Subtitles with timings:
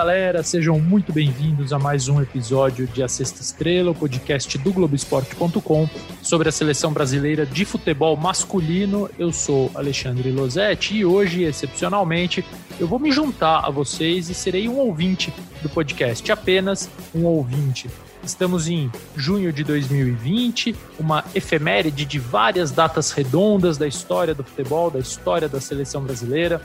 [0.00, 4.72] Galera, sejam muito bem-vindos a mais um episódio de A Sexta Estrela, o podcast do
[4.72, 5.86] Globoesporte.com
[6.22, 9.10] sobre a seleção brasileira de futebol masculino.
[9.18, 12.42] Eu sou Alexandre Losetti e hoje, excepcionalmente,
[12.80, 17.90] eu vou me juntar a vocês e serei um ouvinte do podcast, apenas um ouvinte.
[18.22, 24.90] Estamos em junho de 2020, uma efeméride de várias datas redondas da história do futebol,
[24.90, 26.60] da história da seleção brasileira.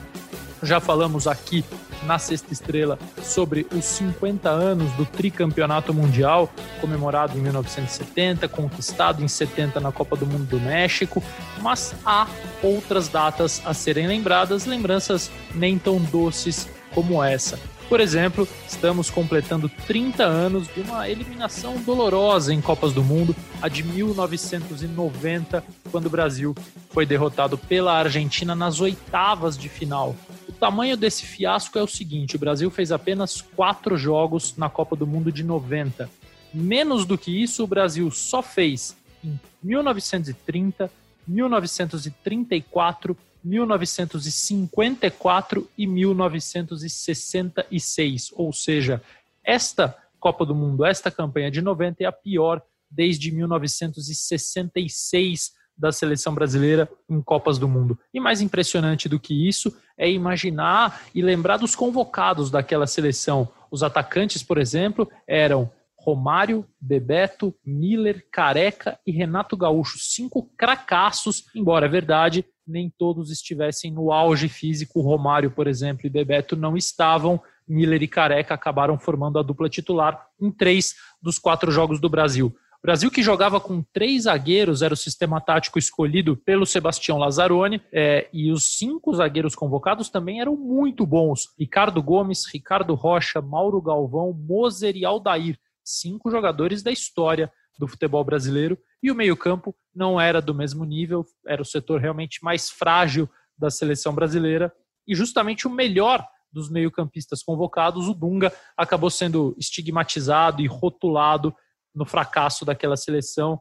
[0.65, 1.63] Já falamos aqui
[2.07, 6.51] na Sexta Estrela sobre os 50 anos do tricampeonato mundial,
[6.81, 11.23] comemorado em 1970, conquistado em 70 na Copa do Mundo do México,
[11.61, 12.27] mas há
[12.63, 17.59] outras datas a serem lembradas, lembranças nem tão doces como essa.
[17.87, 23.67] Por exemplo, estamos completando 30 anos de uma eliminação dolorosa em Copas do Mundo, a
[23.67, 26.55] de 1990, quando o Brasil
[26.89, 30.15] foi derrotado pela Argentina nas oitavas de final.
[30.55, 35.05] Tamanho desse fiasco é o seguinte: o Brasil fez apenas quatro jogos na Copa do
[35.05, 36.09] Mundo de 90.
[36.53, 40.91] Menos do que isso, o Brasil só fez em 1930,
[41.27, 48.31] 1934, 1954 e 1966.
[48.33, 49.01] Ou seja,
[49.43, 56.33] esta Copa do Mundo, esta campanha de 90 é a pior desde 1966 da seleção
[56.33, 57.97] brasileira em Copas do Mundo.
[58.13, 63.47] E mais impressionante do que isso é imaginar e lembrar dos convocados daquela seleção.
[63.69, 71.87] Os atacantes, por exemplo, eram Romário, Bebeto, Miller, Careca e Renato Gaúcho, cinco cracassos, embora
[71.87, 75.01] é verdade, nem todos estivessem no auge físico.
[75.01, 77.41] Romário, por exemplo, e Bebeto não estavam.
[77.67, 82.55] Miller e Careca acabaram formando a dupla titular em três dos quatro jogos do Brasil.
[82.85, 88.29] Brasil que jogava com três zagueiros era o sistema tático escolhido pelo Sebastião Lazzaroni é,
[88.31, 91.47] e os cinco zagueiros convocados também eram muito bons.
[91.57, 95.57] Ricardo Gomes, Ricardo Rocha, Mauro Galvão, Moser e Aldair.
[95.83, 98.77] Cinco jogadores da história do futebol brasileiro.
[99.01, 103.71] E o meio-campo não era do mesmo nível, era o setor realmente mais frágil da
[103.71, 104.71] seleção brasileira.
[105.07, 106.23] E justamente o melhor
[106.53, 111.51] dos meio-campistas convocados, o Dunga, acabou sendo estigmatizado e rotulado
[111.95, 113.59] no fracasso daquela seleção,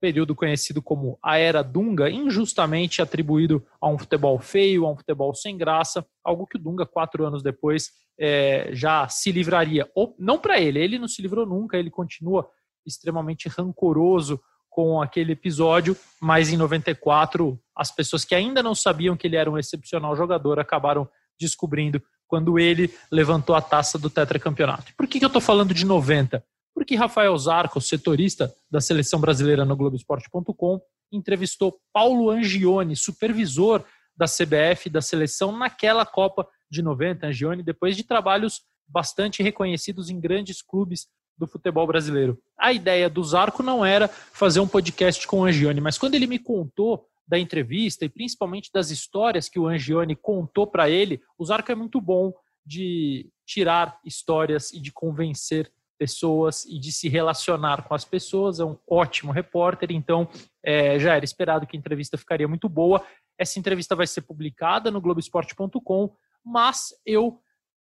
[0.00, 5.34] período conhecido como a Era Dunga, injustamente atribuído a um futebol feio, a um futebol
[5.34, 9.88] sem graça, algo que o Dunga, quatro anos depois, é, já se livraria.
[9.94, 12.48] Ou, não para ele, ele não se livrou nunca, ele continua
[12.84, 19.26] extremamente rancoroso com aquele episódio, mas em 94 as pessoas que ainda não sabiam que
[19.26, 24.94] ele era um excepcional jogador acabaram descobrindo quando ele levantou a taça do tetracampeonato.
[24.96, 26.42] Por que, que eu estou falando de 90?
[26.74, 33.84] Porque Rafael Zarco, setorista da seleção brasileira no Globoesporte.com, entrevistou Paulo Angione, supervisor
[34.16, 40.20] da CBF da seleção naquela Copa de 90, Angione, depois de trabalhos bastante reconhecidos em
[40.20, 41.06] grandes clubes
[41.36, 42.38] do futebol brasileiro.
[42.58, 46.26] A ideia do Zarco não era fazer um podcast com o Angione, mas quando ele
[46.26, 51.44] me contou da entrevista e principalmente das histórias que o Angione contou para ele, o
[51.44, 52.32] Zarco é muito bom
[52.64, 58.58] de tirar histórias e de convencer pessoas e de se relacionar com as pessoas.
[58.58, 60.28] É um ótimo repórter, então
[60.60, 63.00] é, já era esperado que a entrevista ficaria muito boa.
[63.38, 66.10] Essa entrevista vai ser publicada no Globoesporte.com
[66.44, 67.40] mas eu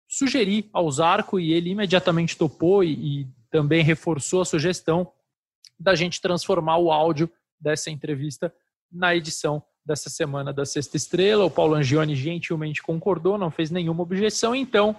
[0.08, 5.12] sugeri ao Zarco e ele imediatamente topou e, e também reforçou a sugestão
[5.78, 8.54] da gente transformar o áudio dessa entrevista
[8.90, 11.44] na edição dessa semana da Sexta Estrela.
[11.44, 14.96] O Paulo Angione gentilmente concordou, não fez nenhuma objeção, então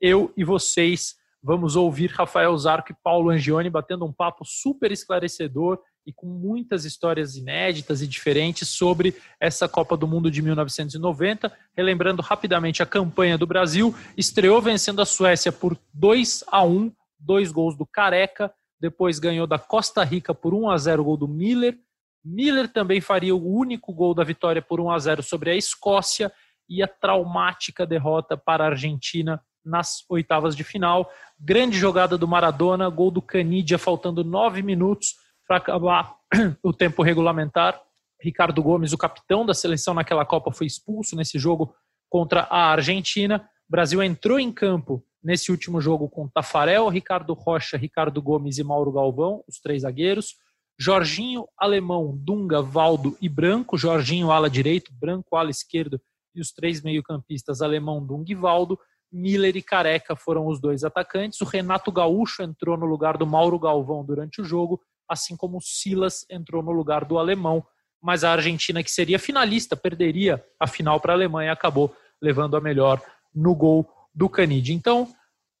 [0.00, 1.14] eu e vocês
[1.46, 6.84] vamos ouvir Rafael Zarco e Paulo Angione batendo um papo super esclarecedor e com muitas
[6.84, 11.52] histórias inéditas e diferentes sobre essa Copa do Mundo de 1990.
[11.72, 17.52] Relembrando rapidamente a campanha do Brasil, estreou vencendo a Suécia por 2 a 1, dois
[17.52, 21.78] gols do Careca, depois ganhou da Costa Rica por 1 a 0, gol do Miller.
[22.24, 26.32] Miller também faria o único gol da vitória por 1 a 0 sobre a Escócia
[26.68, 31.10] e a traumática derrota para a Argentina nas oitavas de final.
[31.38, 35.16] Grande jogada do Maradona, gol do Canidia faltando nove minutos
[35.46, 36.16] para acabar
[36.62, 37.80] o tempo regulamentar.
[38.20, 41.74] Ricardo Gomes, o capitão da seleção naquela Copa, foi expulso nesse jogo
[42.08, 43.46] contra a Argentina.
[43.68, 48.64] O Brasil entrou em campo nesse último jogo com Tafarel, Ricardo Rocha, Ricardo Gomes e
[48.64, 50.36] Mauro Galvão, os três zagueiros.
[50.78, 53.76] Jorginho, Alemão, Dunga, Valdo e Branco.
[53.76, 56.00] Jorginho, ala direito, Branco, ala esquerdo
[56.34, 58.78] e os três meio-campistas, Alemão, Dunga e Valdo.
[59.16, 61.40] Miller e Careca foram os dois atacantes.
[61.40, 65.62] O Renato Gaúcho entrou no lugar do Mauro Galvão durante o jogo assim como o
[65.62, 67.64] Silas entrou no lugar do alemão,
[68.02, 72.56] mas a Argentina, que seria finalista, perderia a final para a Alemanha e acabou levando
[72.56, 73.00] a melhor
[73.34, 74.72] no gol do Canide.
[74.72, 75.08] Então,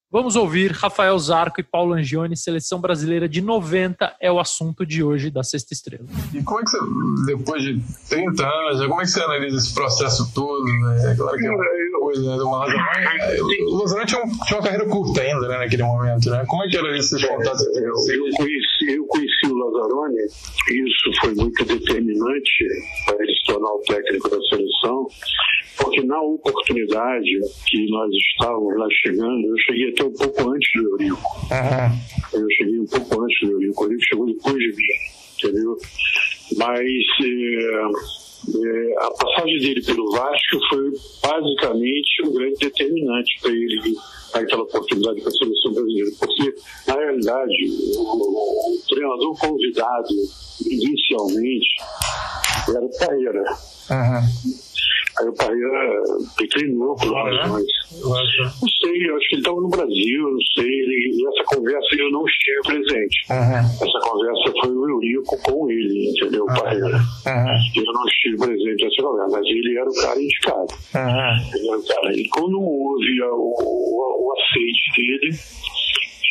[0.08, 5.02] Vamos ouvir Rafael Zarco e Paulo Angione, seleção brasileira de 90 é o assunto de
[5.02, 6.06] hoje da Sexta Estrela.
[6.32, 6.78] E como é que você,
[7.26, 10.64] depois de 30 anos, como é que você analisa esse processo todo?
[10.64, 11.16] Né?
[11.16, 11.64] Claro que é uma
[12.06, 12.42] coisa, né?
[12.42, 16.44] Uma o Lozano tinha, um, tinha, uma carreira curta ainda, né, naquele momento, né?
[16.46, 17.66] Como é que era esses contatos?
[17.76, 22.64] Eu, eu, conheci, eu conheci o Lazzaroni, isso foi muito determinante
[23.06, 25.06] para ele se tornar o técnico da seleção,
[25.78, 30.88] porque na oportunidade que nós estávamos lá chegando, eu cheguei até um pouco antes do
[30.90, 31.22] Eurico.
[31.50, 32.40] Uhum.
[32.40, 33.82] Eu cheguei um pouco antes do Eurico.
[33.82, 34.84] O Eurico chegou depois de mim,
[35.38, 35.76] entendeu?
[36.56, 36.86] Mas
[37.24, 40.92] é, é, a passagem dele pelo Vasco foi
[41.22, 43.96] basicamente um grande determinante para ele
[44.34, 46.54] aquela oportunidade para a seleção brasileira, porque
[46.86, 47.54] na realidade
[47.96, 50.14] o, o treinador convidado
[50.64, 51.68] inicialmente
[52.68, 53.44] era o Carreira.
[53.90, 54.75] Uhum.
[55.18, 56.02] Aí o Parreira
[56.38, 57.66] declinou por razões.
[58.02, 60.66] Não sei, eu acho que ele estava no Brasil, não sei.
[60.66, 63.26] Ele, e essa conversa eu não estive presente.
[63.30, 63.86] Uhum.
[63.88, 66.44] Essa conversa foi o Eurico com ele, entendeu?
[66.44, 66.96] O Parreira.
[66.96, 67.82] Uhum.
[67.84, 70.74] Eu não estive presente nessa conversa, mas ele era o cara indicado.
[70.94, 71.82] Uhum.
[71.82, 75.38] Cara, e quando houve o, o, o aceite dele,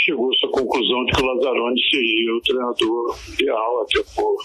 [0.06, 4.38] chegou-se à conclusão de que o Lazzaroni seria o treinador ideal, até por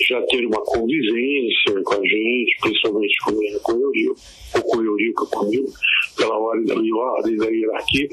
[0.00, 4.16] já ter uma convivência com a gente, principalmente com, com o Eurico,
[4.56, 5.68] ou com o Eurico comigo,
[6.16, 8.08] pela ordem da, ordem da hierarquia.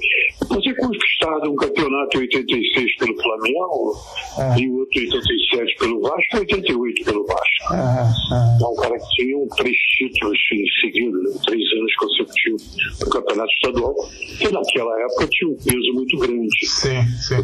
[0.49, 3.93] Você conquistado um campeonato em 86 pelo Flamengo,
[4.37, 4.59] ah.
[4.59, 7.45] e outro em 87 pelo Vasco, e 88 pelo Vasco.
[7.71, 8.55] Ah, ah.
[8.55, 11.29] Então, um cara que tinha um três títulos em seguida, né?
[11.45, 13.95] três anos consecutivos no campeonato estadual,
[14.37, 16.67] que naquela época tinha um peso muito grande.
[16.81, 17.35] Sim, sim.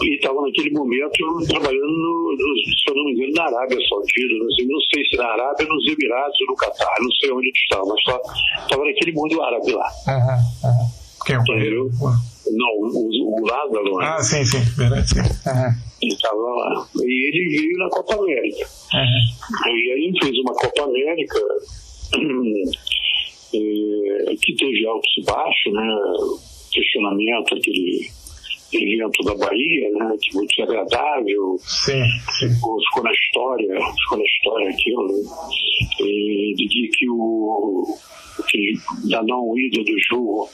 [0.00, 4.50] E estava naquele momento trabalhando, no, se eu não me engano, na Arábia Saudita, não
[4.50, 7.58] sei, não sei se na Arábia, nos Emirados ou no Catar, não sei onde ele
[7.58, 8.00] estava, mas
[8.62, 9.88] estava naquele mundo árabe lá.
[10.08, 10.88] Uhum, uhum.
[11.26, 14.00] Quem é o Não, o, o Lázaro.
[14.00, 15.20] Ah, sim, sim, verdade, sim.
[15.20, 15.86] Uhum.
[16.00, 16.88] Ele estava lá.
[16.96, 18.66] E ele veio na Copa América.
[18.94, 19.22] Uhum.
[19.66, 21.40] E aí fez uma Copa América
[23.52, 25.98] eh, que teve altos e baixos, né?
[26.72, 28.15] Questionamento, aquele
[28.76, 32.02] evento da Bahia, né, que muito desagradável, sim,
[32.38, 32.54] sim.
[32.54, 33.68] Ficou, ficou, na história,
[34.02, 35.22] ficou na história aquilo, né,
[36.00, 37.96] e de que o
[38.48, 38.74] que,
[39.10, 40.48] da não ida do jogo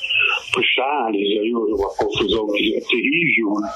[0.52, 3.70] pro Charles, aí uma confusão terrível, né?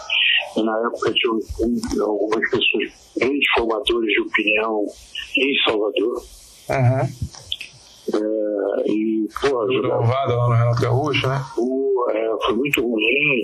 [0.63, 4.85] na época tinha algumas pessoas, grandes formadores de opinião
[5.37, 6.23] em Salvador.
[6.71, 7.37] Uhum.
[8.15, 10.07] É, e, pô, jogava...
[10.07, 11.45] lá no Renato Gaúcho, né?
[11.59, 11.76] O, é,
[12.45, 13.43] foi muito ruim.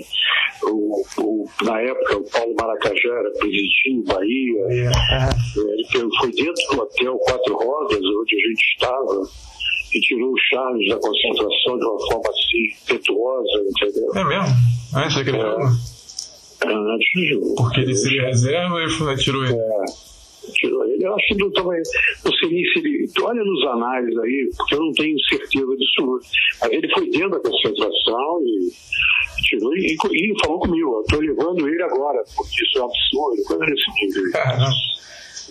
[0.63, 4.67] O, o, na época, o Paulo Maracajá era presidindo Bahia.
[4.69, 4.99] Yeah.
[5.11, 9.21] É, ele foi dentro do hotel Quatro Rodas, onde a gente estava,
[9.93, 14.11] e tirou o Charles da concentração de uma forma assim, impetuosa, entendeu?
[14.15, 14.55] É mesmo?
[14.95, 15.41] Antes daquele é?
[15.41, 17.55] É, antes.
[17.57, 19.53] Porque ele seria reserva e tirou ele?
[19.53, 20.12] É
[20.63, 21.81] Eu acho que não, também,
[22.25, 23.09] não sei ele.
[23.21, 26.19] Olha nos análises aí, porque eu não tenho certeza disso.
[26.61, 28.71] Mas ele foi dentro da concentração e
[29.43, 33.91] tirou e, e falou comigo: estou levando ele agora, porque isso é absurdo, coisa desse
[33.91, 34.31] nível.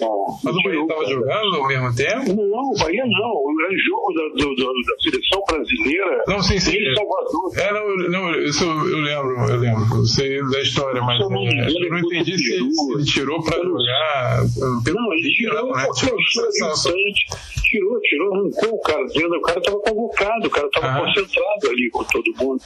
[0.01, 2.35] Mas o Bahia estava jogando ao mesmo tempo?
[2.35, 3.43] Não, o Bahia não.
[3.63, 6.77] Era jogo da, do, da seleção brasileira não, sim, sim.
[6.77, 7.53] em Salvador.
[7.57, 9.97] É, não, não, isso eu lembro, eu lembro.
[9.97, 13.57] Eu sei da história, mas não, é, eu não entendi se, se, ele tirou para
[13.63, 14.45] jogar
[14.85, 15.87] pelo Não, ele tirou, né?
[15.95, 16.17] tirou,
[17.65, 19.39] tirou, tirou, arrancou o cara dentro.
[19.39, 21.01] O cara estava convocado, o cara estava ah.
[21.01, 22.63] concentrado ali com todo mundo.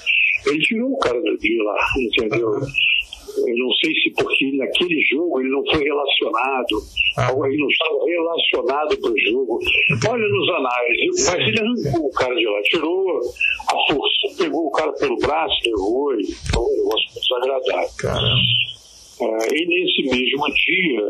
[0.46, 2.54] Ele tirou o cara de lá, entendeu?
[2.56, 2.95] Ah.
[3.36, 6.82] Eu não sei se porque naquele jogo ele não foi relacionado,
[7.18, 7.32] ah.
[7.32, 9.58] ou ele não estava relacionado para o jogo.
[10.08, 13.20] Olha nos análises, mas ele arrancou o cara de lá, tirou
[13.68, 17.90] a força, pegou o cara pelo braço, levou e foi um negócio desagradável.
[17.98, 18.66] Caramba.
[19.18, 19.24] É,
[19.54, 21.02] e nesse mesmo dia,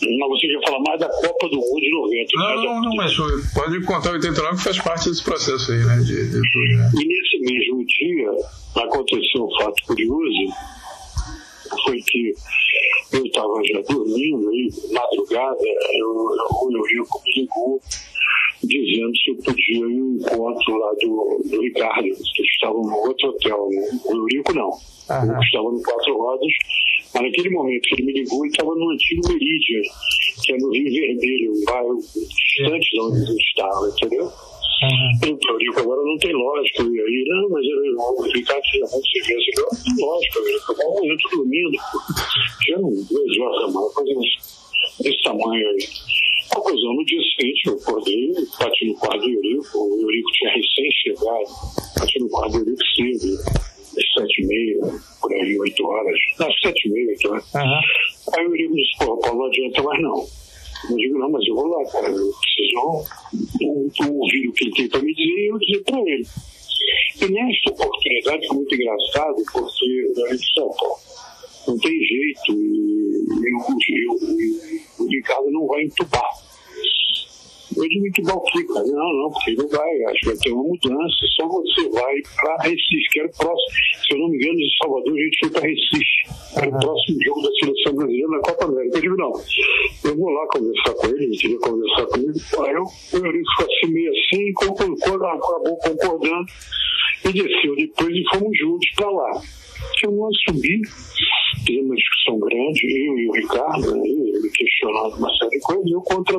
[0.00, 2.28] mas você já fala mais da Copa do Mundo de 90.
[2.36, 3.16] Não, não, não, mas
[3.52, 5.96] pode contar 89 que faz parte desse processo aí, né?
[5.98, 6.90] De, de tudo, né?
[6.94, 8.30] E nesse mesmo dia
[8.76, 10.52] aconteceu um fato curioso
[11.84, 12.32] foi que
[13.12, 15.58] eu estava já dormindo aí, madrugada,
[15.94, 17.80] eu, o Eurico me ligou
[18.62, 23.28] dizendo se eu podia ir ao encontro lá do, do Ricardo, que estava no outro
[23.28, 23.68] hotel.
[23.70, 24.00] Né?
[24.04, 24.68] O Eurico não.
[24.68, 25.34] Uhum.
[25.34, 26.52] Eu estava no Quatro Rodas,
[27.14, 29.82] mas naquele momento que ele me ligou, ele estava no antigo Meridian,
[30.44, 34.30] que é no Rio Vermelho, um bairro distante de onde eu estava, entendeu?
[34.80, 35.34] Uhum.
[35.34, 36.82] Então, eu agora não tem lógica.
[36.82, 41.36] E aí, não, mas eu vou ficar aqui, servir essa Não tem lógica, eu tô
[41.36, 41.78] dormindo.
[42.70, 44.14] Não, duas horas da manhã, coisa
[45.00, 45.88] desse tamanho aí.
[46.54, 50.90] Conclusão, no dia seguinte eu acordei, bati no quarto do Eurico, o Eurico tinha recém
[51.02, 51.44] chegado,
[51.98, 53.36] bati no quarto do Eurico cedo.
[54.14, 54.80] sete e meia,
[55.20, 56.18] por aí, oito horas.
[56.38, 57.54] Não, sete e meia, oito horas.
[57.54, 57.80] Uhum.
[58.34, 60.26] Aí eu ligo e disse, pô, Paulo, não adianta mais não.
[60.90, 64.88] Eu digo, não, mas eu vou lá, cara, eu preciso ouvir o que ele tem
[64.88, 66.26] para me dizer e eu dizer para ele.
[67.20, 70.70] E nesta oportunidade foi muito engraçado, porque a gente só,
[71.66, 73.58] não tem jeito, e, eu,
[73.96, 76.47] eu, o Ricardo não vai entubar.
[77.76, 78.86] Eu digo que o quê, cara?
[78.86, 80.04] Não, não, porque não vai.
[80.04, 81.16] Acho que vai ter uma mudança.
[81.36, 83.68] Só você vai para Recife, que era o próximo.
[84.06, 86.28] Se eu não me engano, de Salvador, a gente foi para Recife.
[86.56, 88.96] Era o próximo jogo da seleção brasileira na Copa América.
[88.96, 89.32] Eu digo, não,
[90.04, 92.32] eu vou lá conversar com ele, ele queria conversar comigo.
[92.32, 96.46] Aí eu, eu ficou assim, meio assim, concordou, acabou concordando
[97.24, 99.42] e desceu depois e fomos juntos para lá.
[100.02, 100.80] Eu lá subi,
[101.64, 105.90] teve uma discussão grande, eu e o Ricardo, né, ele questionando uma série de coisas,
[105.90, 106.38] eu contra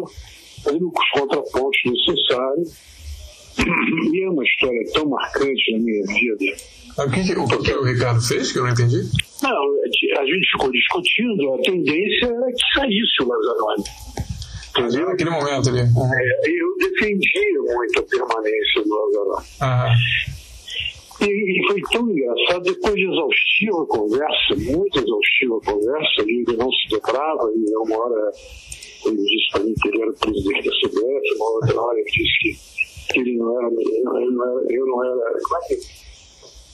[0.63, 2.89] fazendo os contrapontos necessários.
[3.59, 6.55] E é uma história tão marcante na minha vida.
[6.97, 9.01] O que, o que o Ricardo fez que eu não entendi?
[9.43, 13.83] Não, a gente ficou discutindo, a tendência era que saísse o Lazzaroni.
[14.77, 15.05] Entendeu?
[15.07, 15.81] Naquele momento ali.
[15.81, 16.13] Uhum.
[16.13, 19.47] É, eu defendia muito a permanência do Lazzaroni.
[19.61, 20.29] Uhum.
[21.21, 26.87] E, e, foi tão engraçado, depois de exaustiva conversa, muito exaustiva conversa, ele não se
[26.89, 28.31] dobrava, e uma hora
[29.15, 33.59] que ele era presidente da CBF, uma outra hora ele disse que, que ele não
[33.59, 35.75] era, ele não era, eu não era, como é que,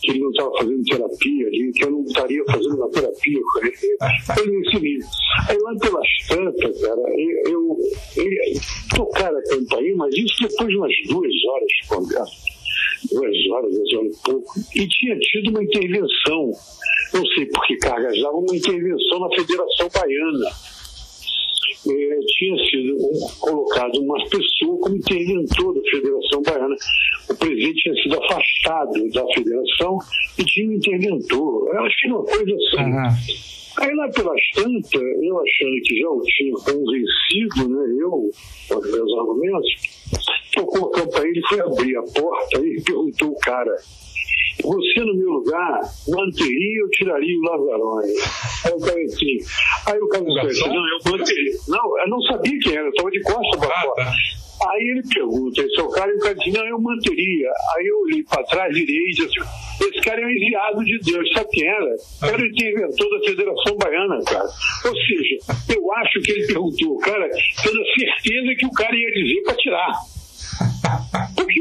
[0.02, 3.76] que ele não estava fazendo terapia que eu não estaria fazendo uma terapia com ele.
[4.38, 5.08] Ele disse livro.
[5.50, 7.78] Aí lá pelas tantas, cara, eu, eu,
[8.18, 8.34] eu
[8.96, 12.56] tocaram a campainha, mas isso depois de umas duas horas de conversa
[13.12, 16.52] duas horas, duas horas e pouco, e tinha tido uma intervenção,
[17.14, 20.75] não sei por que cargas dava, uma intervenção na Federação Baiana
[21.88, 26.76] eh, tinha sido um, colocado uma pessoa como interventor da Federação Baiana.
[27.30, 29.98] O presidente tinha sido afastado da federação
[30.38, 31.74] e tinha um interventor.
[31.74, 32.92] Eu acho que uma coisa assim.
[32.92, 33.56] Uhum.
[33.78, 38.30] Aí lá pelas tantas, eu achando que já o tinha convencido, né, eu,
[38.70, 39.70] com os meus argumentos,
[40.54, 43.76] tocou a campainha, ele foi abrir a porta e perguntou o cara,
[44.66, 48.14] você no meu lugar manteria ou tiraria o Lazzaroni?
[48.66, 49.38] Aí o cara assim,
[49.88, 51.54] aí o cara disse, não, eu manteria.
[51.68, 54.02] Não, eu não sabia quem era, eu estava de costas para fora.
[54.02, 54.36] Ah, tá.
[54.72, 57.50] Aí ele pergunta, esse é o cara, e o cara diz, não, eu manteria.
[57.76, 60.98] Aí eu olhei para trás, virei e disse assim, esse cara é um enviado de
[61.00, 61.96] Deus, sabe quem era?
[62.24, 64.48] Era o interventor da Federação Baiana, cara.
[64.86, 67.30] Ou seja, eu acho que ele perguntou, cara,
[67.64, 69.92] tendo a certeza que o cara ia dizer para tirar.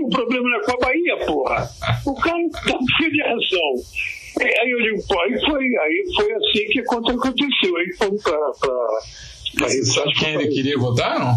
[0.04, 1.70] O problema é com a Bahia, porra.
[2.04, 3.74] O cara tá federação.
[4.38, 7.76] Aí eu digo, pô, aí foi, aí foi assim que aconteceu.
[7.76, 8.38] Aí fomos para.
[9.60, 11.34] Você sabe quem ele queria votar, não?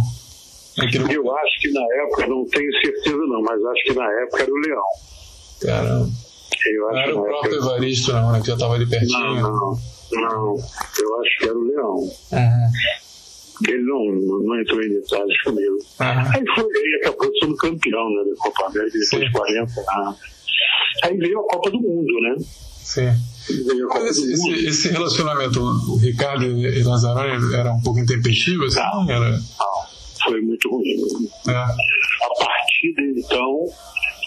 [0.83, 4.43] Ele eu acho que na época, não tenho certeza não, mas acho que na época
[4.43, 4.83] era o Leão.
[5.61, 6.09] Caramba.
[6.65, 7.65] Eu acho não era o próprio época...
[7.65, 8.41] Evaristo, não, né?
[8.41, 9.35] Que já estava ali pertinho.
[9.35, 9.77] Não, não,
[10.11, 10.57] não.
[10.99, 11.95] Eu acho que era o Leão.
[11.95, 13.06] Uhum
[13.67, 14.05] ele não,
[14.43, 15.77] não entrou em detalhes comigo.
[15.99, 16.05] Uhum.
[16.05, 20.17] Aí foi, aí acabou sendo campeão né, da Copa América depois de 40 anos.
[21.03, 22.35] Aí veio a Copa do Mundo, né?
[22.39, 23.09] Sim.
[23.49, 28.65] Esse, esse, esse, relacionamento, o Ricardo e Lazarone era um pouco intempestivo?
[28.65, 28.79] Assim?
[28.79, 29.31] Não, era...
[29.31, 29.41] não,
[30.23, 31.29] foi muito ruim.
[31.47, 31.51] É.
[31.51, 33.65] A partir de então,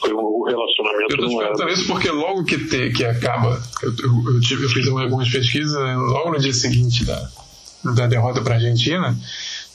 [0.01, 1.73] foi um, o relacionamento eu não era.
[1.73, 5.81] isso porque logo que, te, que acaba, eu, eu, eu, tive, eu fiz algumas pesquisas,
[5.83, 7.31] né, logo no dia seguinte da,
[7.85, 9.17] da derrota para a Argentina,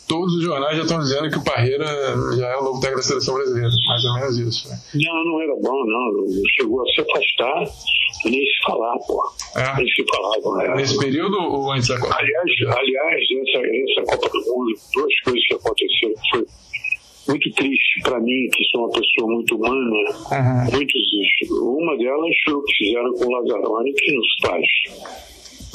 [0.08, 1.86] todos os jornais já estão dizendo que o Parreira
[2.38, 3.70] já é o novo técnico da seleção brasileira.
[3.88, 4.70] Mais ou menos isso.
[4.70, 4.80] Né?
[4.94, 6.26] Não, não era bom, não.
[6.56, 7.64] Chegou a se afastar
[8.26, 9.22] e nem se falar, pô.
[9.56, 9.78] É.
[9.78, 10.68] Nem se falava.
[10.68, 10.76] Né?
[10.76, 12.16] Nesse período ou antes da Copa?
[12.18, 16.16] Aliás, aliás essa, essa Copa do Mundo, duas coisas que aconteceram.
[16.32, 16.46] Foi
[17.28, 20.78] muito triste para mim, que sou uma pessoa muito humana, uhum.
[20.78, 21.52] muito existe.
[21.52, 24.66] Uma delas foi o que fizeram com o Lazzaroni, que nos faz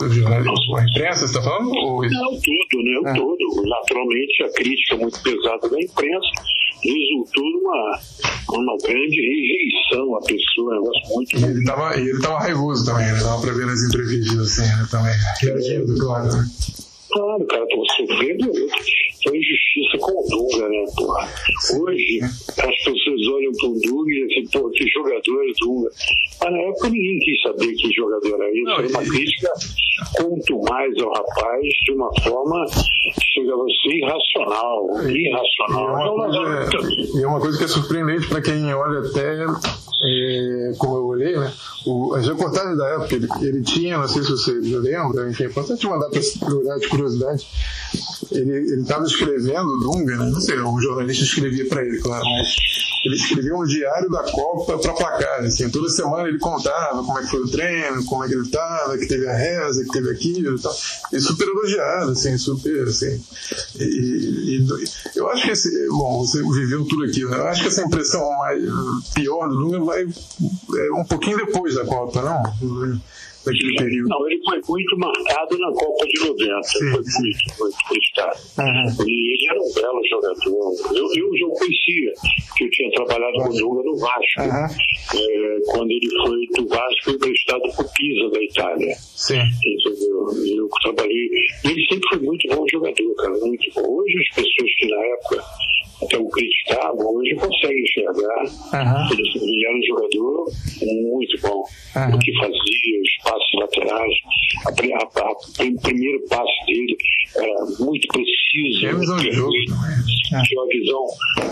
[0.04, 1.71] a imprensa, você está falando?
[1.71, 2.02] Ou...
[2.02, 3.11] Não, tudo, né?
[3.11, 3.14] É.
[3.14, 3.69] Todo.
[3.69, 6.28] Naturalmente, a crítica muito pesada da imprensa
[6.83, 8.00] resultou numa,
[8.52, 11.37] numa grande rejeição à pessoa, um negócio muito.
[11.37, 13.21] E ele estava ele tava raivoso também, né?
[13.21, 14.87] Dava para ver nas entrevistas assim, né?
[14.90, 15.14] Também.
[15.42, 16.33] Reagindo, claro.
[16.33, 16.47] Né?
[17.12, 18.50] Claro, cara, tô sofrendo
[19.23, 21.29] foi injustiça com o Dunga, né, porra?
[21.79, 25.90] Hoje, as pessoas olham pro Dunga e dizem, pô, que jogador é Dunga.
[26.40, 28.76] Mas na época ninguém quis saber que jogador era isso.
[28.76, 29.52] Foi uma crítica
[30.17, 32.67] quanto mais ao rapaz de uma forma
[33.14, 35.11] que chegava a ser irracional.
[35.11, 36.00] Irracional.
[36.00, 39.45] E é uma, coisa, e é uma coisa que é surpreendente para quem olha até
[40.02, 41.52] é, como eu olhei, né?
[41.87, 45.47] O, as reportagens da época, ele, ele, tinha, não sei se você lembra, enfim, é
[45.47, 47.47] importante mandar para olhar de curiosidade.
[48.30, 50.30] Ele estava escrevendo, Dunga, né?
[50.30, 52.57] Não sei, um jornalista escrevia para ele, claro, mas
[53.04, 55.40] ele escrevia um diário da Copa para placar.
[55.40, 58.42] Assim, toda semana ele contava como é que foi o treino, como é que ele
[58.42, 60.76] estava, que teve a reza, que teve aquilo e tal.
[61.12, 63.21] E super elogiado, assim, super, assim.
[63.78, 64.66] E, e,
[65.16, 67.38] eu acho que esse, bom, você viveu tudo aquilo, né?
[67.38, 68.62] Eu acho que essa impressão mais
[69.14, 73.00] pior do Dunga vai é, um pouquinho depois da Copa, não?
[73.47, 74.09] Naquele período?
[74.09, 76.63] Não, ele foi muito marcado na Copa de 90.
[76.63, 76.79] Sim.
[76.79, 78.39] Foi muito, muito cristado.
[78.59, 79.07] Uhum.
[79.07, 80.97] E ele era um belo jogador.
[80.97, 82.13] Eu, eu já o conhecia,
[82.49, 83.45] porque eu tinha trabalhado uhum.
[83.45, 84.41] com o Dunga no Vasco.
[84.41, 85.21] Uhum.
[85.21, 88.95] É, quando ele foi do Vasco, emprestado para o Pisa da Itália.
[88.97, 89.41] Sim.
[89.65, 90.29] Entendeu?
[90.47, 91.31] Eu trabalhei.
[91.65, 93.39] Ele sempre foi muito bom jogador, cara.
[93.41, 94.01] Muito bom.
[94.01, 95.45] Hoje as pessoas que na época
[96.02, 98.42] até o criticavam, hoje conseguem enxergar.
[98.45, 99.12] Uhum.
[99.12, 100.45] Ele era um jogador
[100.83, 101.64] muito bom.
[101.97, 102.16] Uhum.
[102.16, 104.14] O que fazia, os passos laterais,
[104.66, 106.97] a, a, a, o primeiro passo dele
[107.37, 108.40] era muito preciso.
[108.50, 109.52] De jogo.
[109.52, 111.07] Tinha uma visão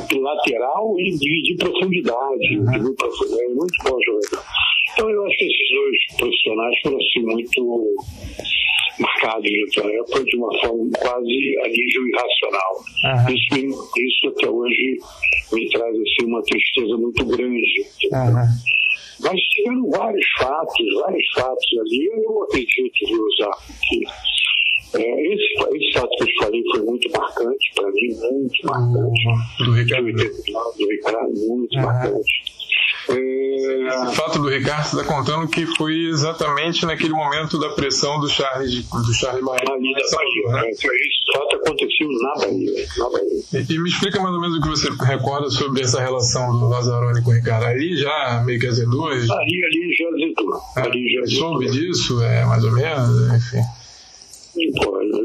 [0.09, 2.57] de lateral e de, de profundidade.
[2.57, 2.71] Uhum.
[2.73, 3.55] De muito, profundidade.
[3.55, 4.45] muito bom jogador.
[4.93, 7.97] Então eu acho que esses dois profissionais foram assim muito
[9.01, 12.85] marcados naquela época de uma forma quase a nível irracional.
[13.05, 13.35] Uhum.
[13.35, 14.99] Isso, isso até hoje
[15.53, 17.87] me traz assim, uma tristeza muito grande.
[18.13, 18.79] Uhum.
[19.21, 24.05] Mas tiveram vários fatos, vários fatos ali, eu acredito de usar aqui.
[24.95, 29.29] É, esse, esse fato que eu falei foi muito marcante para mim, muito marcante.
[29.29, 29.67] Uhum.
[29.67, 30.13] Do Ricardo.
[30.13, 32.58] Do Ricardo, muito marcante.
[33.09, 38.85] Esse fato do Ricardo está contando que foi exatamente naquele momento da pressão do Charles,
[38.85, 39.63] do Charles Bahia.
[39.67, 40.71] Ali da Bahia, né?
[40.71, 42.87] Esse fato aconteceu na Bahia.
[42.99, 43.67] Na Bahia.
[43.69, 46.69] E, e, me explica mais ou menos o que você recorda sobre essa relação do
[46.69, 47.65] Lazzaroni com o Ricardo.
[47.65, 49.07] Ali já meio que azedou?
[49.07, 50.61] Ali, ali já azedou.
[50.77, 51.51] É, ali já azedou.
[51.51, 53.63] Soube disso, é, mais ou menos, enfim.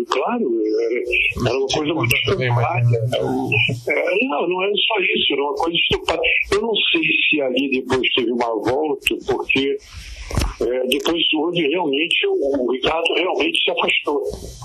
[0.09, 2.81] Claro, era, era uma coisa muito estupada.
[2.81, 3.09] Né?
[3.87, 6.21] É, não, não é só isso, era uma coisa estupada.
[6.51, 9.77] Eu não sei se ali depois teve uma volta, porque
[10.61, 14.21] é, depois do onde realmente o, Ricardo realmente se afastou.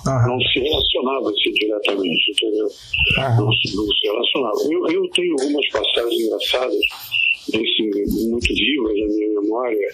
[0.07, 0.29] Uhum.
[0.29, 2.67] Não se relacionava assim, diretamente, entendeu?
[2.67, 3.37] Uhum.
[3.37, 4.57] Não, não, se relacionava.
[4.71, 6.79] Eu, eu tenho algumas passagens engraçadas,
[7.49, 9.89] desse, muito vivas na minha memória,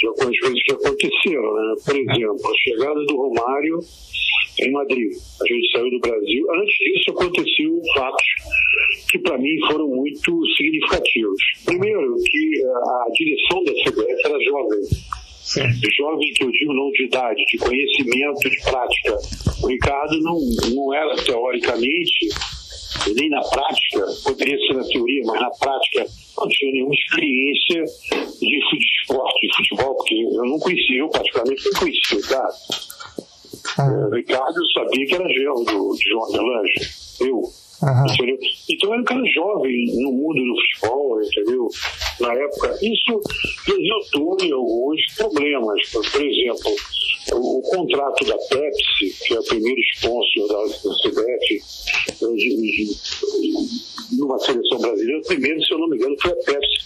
[0.00, 1.54] de algumas coisas que aconteceram.
[1.54, 1.74] Né?
[1.84, 3.78] Por exemplo, a chegada do Romário
[4.58, 5.10] em Madrid.
[5.40, 6.46] A gente saiu do Brasil.
[6.52, 8.26] Antes disso, aconteceu fatos
[9.10, 11.42] que, para mim, foram muito significativos.
[11.64, 14.80] Primeiro, que a direção da CBF era jovem.
[15.50, 15.62] Sim.
[15.96, 19.16] Jovem que eu digo não de idade, de conhecimento, de prática.
[19.62, 20.38] O Ricardo não,
[20.74, 22.28] não era teoricamente,
[23.14, 27.84] nem na prática, poderia ser na teoria, mas na prática não tinha nenhuma experiência
[28.40, 32.54] de esporte, de futebol, porque eu não conhecia, eu particularmente não conhecia o Ricardo.
[33.78, 34.08] Ah.
[34.10, 37.42] O Ricardo sabia que era genro do, de João Avelange, eu.
[37.82, 38.38] Uhum.
[38.68, 41.68] Então era um cara jovem no mundo do futebol, entendeu?
[42.20, 43.20] Na época, isso
[43.66, 45.80] resultou em alguns problemas.
[45.90, 46.76] Por exemplo,
[47.32, 51.62] o, o contrato da Pepsi, que é o primeiro sponsor da, da CBF,
[54.12, 56.80] numa seleção brasileira, primeiro, se eu não me engano, foi a Pepsi,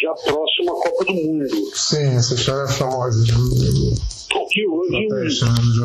[0.00, 1.76] já próximo à Copa do Mundo.
[1.76, 3.24] Sim, essa história é famosa
[4.50, 5.14] porque houve um,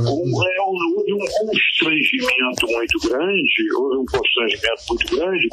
[0.10, 5.48] um, é, houve um constrangimento muito grande, houve um constrangimento muito grande,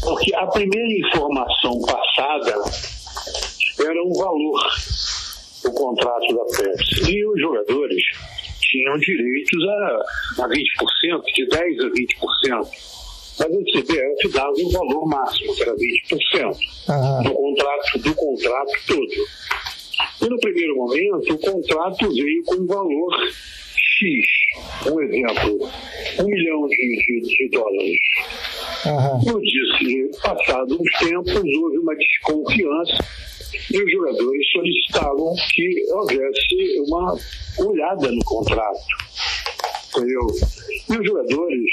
[0.00, 2.54] porque a primeira informação passada
[3.80, 4.60] era um valor,
[5.64, 7.10] o contrato da Pepsi.
[7.10, 8.04] E os jogadores
[8.60, 10.54] tinham direitos a, a 20%,
[11.34, 12.92] de 10% a 20%.
[13.38, 16.56] Mas a CBF dava um valor máximo, que era 20%
[16.88, 17.22] uhum.
[17.24, 19.71] do, contrato, do contrato todo.
[20.20, 23.16] E no primeiro momento, o contrato veio com um valor
[23.76, 24.90] X.
[24.90, 25.70] Um exemplo,
[26.20, 28.00] um milhão de, de, de dólares.
[28.84, 29.32] Uhum.
[29.32, 32.98] Eu disse, passados uns tempos, houve uma desconfiança
[33.70, 37.16] e os jogadores solicitavam que houvesse uma
[37.58, 38.80] olhada no contrato.
[39.94, 40.26] Entendeu?
[40.88, 41.64] E os jogadores,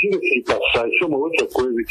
[0.00, 1.82] diga-se de passar, isso é uma outra coisa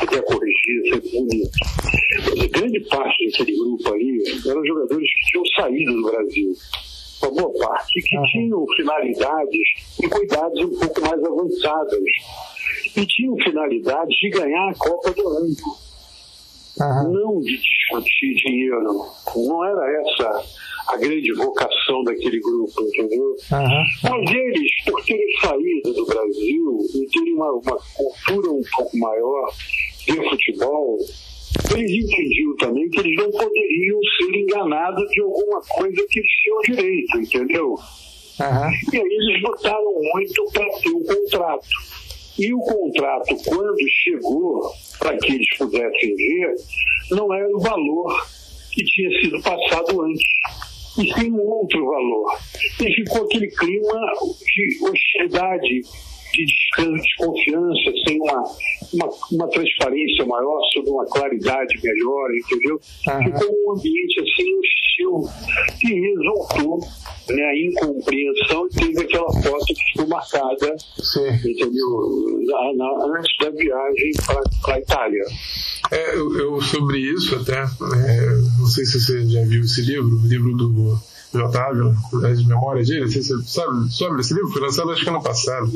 [0.00, 2.50] que quer corrigir, é bonito.
[2.50, 6.52] Grande parte daquele grupo ali eram jogadores que tinham saído do Brasil.
[7.22, 9.68] Uma boa parte, que tinham finalidades
[10.02, 12.02] e cuidados um pouco mais avançadas.
[12.96, 15.54] E tinham finalidades de ganhar a Copa do Ano.
[16.80, 17.12] Uhum.
[17.12, 19.06] Não de discutir dinheiro.
[19.36, 20.44] Não era essa
[20.88, 23.24] a grande vocação daquele grupo, entendeu?
[23.24, 23.84] Uhum.
[24.02, 29.52] Mas eles, por terem saído do Brasil e terem uma, uma cultura um pouco maior
[30.06, 30.98] de futebol,
[31.76, 36.60] eles entendiam também que eles não poderiam ser enganados de alguma coisa que eles tinham
[36.60, 37.74] direito, entendeu?
[38.40, 38.92] Uhum.
[38.92, 41.68] E aí eles lutaram muito para ter um contrato.
[42.38, 46.54] E o contrato, quando chegou para que eles pudessem ver,
[47.10, 48.26] não era o valor
[48.72, 50.26] que tinha sido passado antes,
[50.98, 52.38] e sim um outro valor.
[52.80, 54.00] E ficou aquele clima
[54.44, 55.80] de hostilidade,
[56.32, 58.42] de descanso, de confiança, sem uma,
[58.94, 62.80] uma, uma, transparência maior, sobre uma claridade melhor, entendeu?
[63.08, 63.24] Uhum.
[63.24, 64.60] Ficou um ambiente assim
[65.80, 66.80] que resultou
[67.28, 71.28] né, incompreensão e teve aquela foto que ficou marcada, Sim.
[71.28, 72.40] entendeu?
[72.46, 74.12] Na, na, antes da viagem
[74.64, 75.24] para a Itália.
[75.90, 78.26] É, eu, eu, sobre isso até, é,
[78.58, 80.98] não sei se você já viu esse livro, o livro do
[81.32, 81.94] do Otávio,
[82.30, 84.50] as memórias dele, você sabe sobre esse livro?
[84.50, 85.70] Foi lançado acho que ano passado.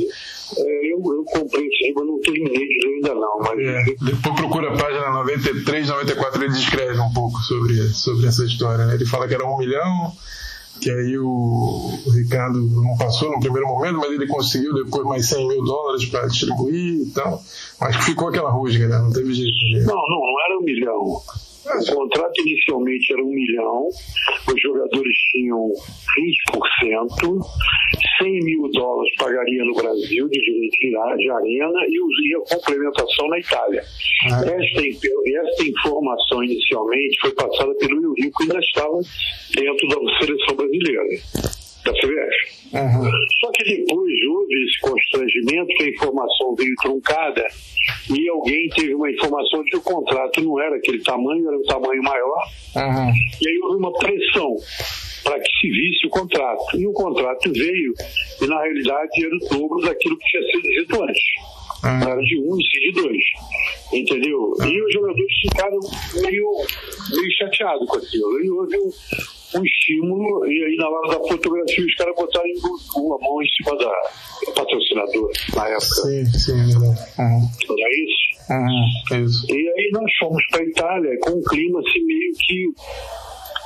[0.58, 3.38] É, eu, eu comprei esse livro, não terminei de ler ainda não.
[3.38, 3.58] Mas...
[3.58, 8.86] É, depois procura a página 93, 94, ele descreve um pouco sobre, sobre essa história.
[8.86, 8.94] Né?
[8.94, 10.12] Ele fala que era um milhão,
[10.80, 15.26] que aí o, o, Ricardo não passou no primeiro momento, mas ele conseguiu depois mais
[15.26, 17.42] 100 mil dólares para distribuir e tal.
[17.80, 18.98] Mas ficou aquela rusga, né?
[18.98, 19.86] Não teve jeito.
[19.86, 21.22] Não, não, não era um milhão.
[21.66, 25.72] O contrato inicialmente era um milhão, os jogadores tinham
[26.52, 27.40] 20%,
[28.22, 33.82] 100 mil dólares pagaria no Brasil de direito de arena e usaria complementação na Itália.
[34.30, 34.44] Ah.
[34.44, 39.00] Esta, esta informação inicialmente foi passada pelo Rio Rico e ainda estava
[39.54, 41.02] dentro da seleção brasileira
[41.84, 42.56] da CBF.
[42.74, 43.10] Uhum.
[43.40, 47.46] Só que depois houve esse constrangimento que a informação veio truncada
[48.10, 52.02] e alguém teve uma informação que o contrato não era aquele tamanho, era um tamanho
[52.02, 52.38] maior.
[52.76, 53.12] Uhum.
[53.40, 54.56] E aí houve uma pressão
[55.24, 56.76] para que se visse o contrato.
[56.78, 57.92] E o contrato veio,
[58.40, 61.24] e na realidade era o dobro daquilo que tinha sido dito antes.
[61.84, 62.10] Uhum.
[62.10, 63.24] Era de um e de dois.
[63.92, 64.38] Entendeu?
[64.38, 64.66] Uhum.
[64.66, 65.80] E os jogadores ficaram
[66.22, 66.50] meio,
[67.10, 68.44] meio chateados com aquilo.
[68.44, 68.90] E houve um,
[69.54, 72.48] um estímulo, e aí na hora da fotografia os caras botaram
[72.96, 75.86] uma mão em cima da patrocinadora na época.
[75.86, 77.00] Sim, sim, verdade.
[77.18, 77.78] Uhum.
[77.78, 78.26] Era isso?
[78.48, 79.46] Uhum, isso.
[79.50, 82.66] E aí nós fomos para Itália com um clima assim meio que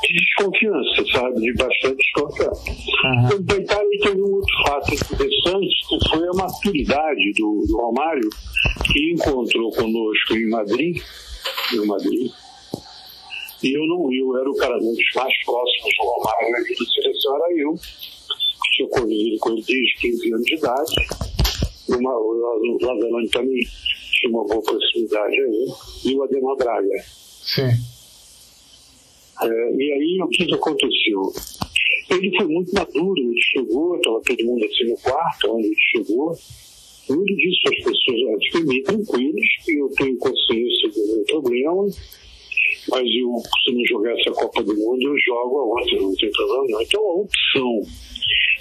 [0.03, 1.40] de desconfiança, sabe?
[1.40, 2.71] De bastante desconfiança.
[2.71, 3.27] Uhum.
[3.27, 8.31] Então, para Itália teve um outro fato interessante, que foi a maturidade do, do Romário,
[8.85, 11.03] que encontrou conosco em Madrid,
[11.73, 12.33] em Madrid,
[13.62, 16.85] e eu não, eu era o cara um dos mais próximos do Romário na vida
[16.85, 20.94] da seleção, era eu, que tinha convivido com ele desde 15 anos de idade.
[21.88, 23.61] Uma, o Lazarone também
[24.12, 25.66] tinha uma boa proximidade aí,
[26.05, 27.05] e o Ademar Braga.
[27.05, 27.70] Sim.
[29.42, 31.33] É, e aí o que, que aconteceu?
[32.11, 36.33] Ele foi muito maduro, ele chegou, estava todo mundo assim no quarto, onde ele chegou.
[37.09, 41.88] Ele disse para as pessoas, fiquem bem tranquilos, eu tenho consciência do meu problema,
[42.90, 43.33] mas eu,
[43.64, 46.83] se não jogar essa Copa do Mundo, eu jogo a outra, não tem problema não.
[46.83, 47.81] Então a opção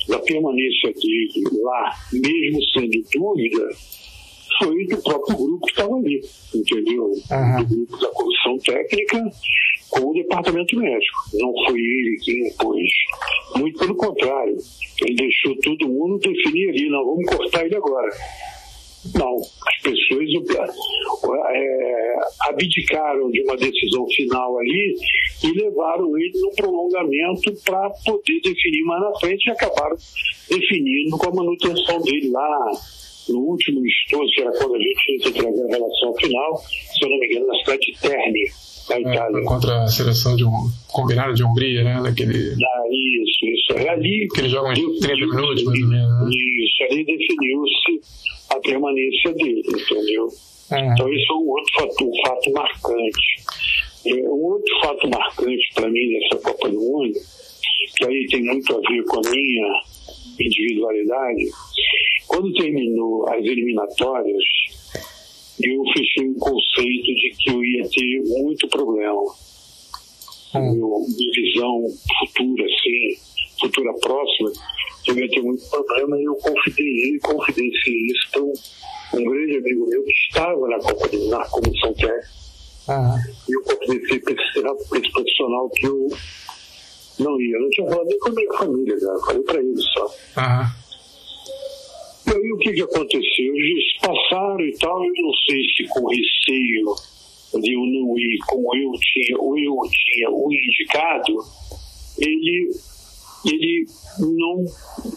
[0.08, 3.70] da permanência dele lá, mesmo sendo dúvida,
[4.60, 6.22] foi do próprio grupo que estava ali,
[6.54, 7.04] entendeu?
[7.06, 7.64] Uhum.
[7.64, 9.24] Do grupo da comissão técnica
[9.90, 11.18] com o departamento médico.
[11.34, 12.90] Não foi ele quem impôs.
[13.56, 14.58] Muito pelo contrário.
[15.02, 18.10] Ele deixou todo mundo definir ali, não, vamos cortar ele agora.
[19.16, 20.28] Não, as pessoas
[21.54, 22.16] é,
[22.50, 24.96] abdicaram de uma decisão final ali
[25.44, 29.96] e levaram ele no prolongamento para poder definir mais na frente e acabaram
[30.50, 32.72] definindo com a manutenção dele lá
[33.30, 37.20] no último estudo, que era quando a gente fez a relação final, se eu não
[37.20, 38.00] me engano, na cidade de
[38.90, 39.40] na Itália.
[39.40, 42.02] É, contra a seleção de um combinado de Hungria, né?
[42.02, 42.54] Daquele...
[42.54, 43.74] Ah, isso, isso.
[43.74, 44.28] É ali.
[44.34, 46.26] Que eles jogam 30 minutos, mais ou menos.
[46.26, 46.30] Né?
[46.30, 48.02] Isso, ali definiu-se
[48.50, 50.28] a permanência dele, entendeu?
[50.72, 50.94] Uhum.
[50.94, 53.36] Então, isso é um outro fato, um fato marcante.
[54.06, 57.14] É, um outro fato marcante para mim nessa Copa do Mundo,
[57.98, 59.74] que aí tem muito a ver com a minha
[60.40, 61.46] individualidade,
[62.28, 64.44] quando terminou as eliminatórias,
[65.62, 69.22] eu fechei um conceito de que eu ia ter muito problema.
[70.56, 70.74] Uhum.
[70.74, 71.86] Minha visão
[72.20, 73.18] futura, assim,
[73.60, 74.52] futura próxima,
[75.08, 78.54] eu ia ter muito problema e eu confidenciei, confidenciei isso para um,
[79.16, 82.40] um, grande amigo meu que estava na na comissão técnica.
[82.88, 83.18] Uhum.
[83.48, 86.08] E eu confidenciei para esse, profissional que eu
[87.20, 87.56] não ia.
[87.56, 89.20] Eu não tinha falado nem com a minha família, cara.
[89.20, 90.06] Falei para ele só.
[90.06, 90.89] Uhum.
[92.30, 93.56] E aí o que, que aconteceu?
[93.56, 96.94] Eles passaram e tal, eu não sei se com receio
[97.60, 101.38] de eu não ir como eu tinha, ou eu tinha o indicado,
[102.20, 102.70] ele
[103.46, 103.86] ele
[104.20, 104.66] não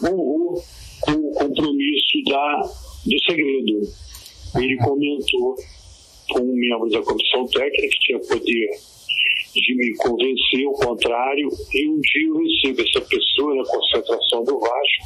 [0.09, 0.63] honrou
[1.01, 2.61] com o compromisso da,
[3.05, 3.81] do segredo.
[4.55, 5.55] Ele comentou
[6.31, 8.69] com um membro da comissão técnica que tinha poder
[9.53, 14.59] de me convencer o contrário, e um dia eu recebo essa pessoa na concentração do
[14.59, 15.03] Vasco,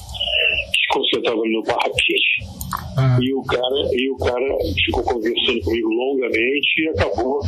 [0.90, 2.58] concentrava no Barra Pit.
[2.98, 3.20] Ah.
[3.22, 7.42] E, o cara, e o cara ficou conversando comigo longamente e acabou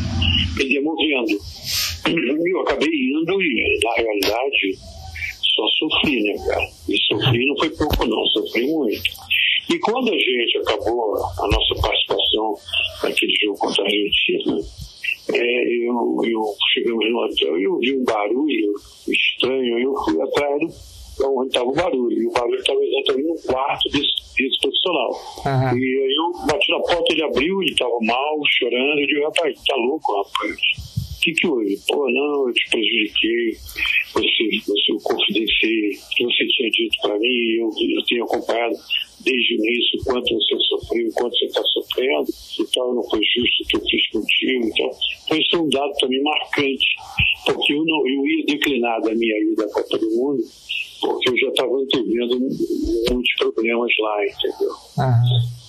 [0.57, 1.39] me demovendo.
[2.49, 4.77] Eu acabei indo e, na realidade,
[5.55, 6.67] só sofri, né, cara?
[6.87, 9.01] E sofri não foi pouco, não, sofri muito.
[9.69, 12.55] E quando a gente acabou a nossa participação
[13.03, 14.57] naquele jogo contra a Argentina,
[15.33, 18.73] é, eu, eu chegamos no hotel e eu vi um barulho
[19.07, 23.89] estranho, eu fui atrás onde estava o barulho, e o barulho estava exatamente no quarto
[23.89, 25.11] desse, desse profissional.
[25.45, 25.77] Uhum.
[25.77, 29.63] E aí eu bati na porta, ele abriu, ele estava mal, chorando, eu disse, rapaz,
[29.67, 30.55] tá louco, rapaz?
[31.19, 31.77] O que que houve?
[31.89, 33.51] Pô, não, eu te prejudiquei,
[34.13, 38.75] você, você eu confidenciei, que você tinha dito para mim, eu, eu tenho acompanhado
[39.25, 42.25] desde o início quanto você sofreu, quanto você está sofrendo,
[42.59, 44.65] então não foi justo o que eu fiz contigo.
[44.67, 44.89] Então,
[45.27, 46.87] foi um dado também marcante,
[47.45, 50.41] porque eu, não, eu ia declinar da minha ida à Copa do Mundo,
[51.01, 52.39] porque eu já estava entendendo
[53.09, 54.71] muitos problemas lá, entendeu?
[54.97, 55.59] Uhum.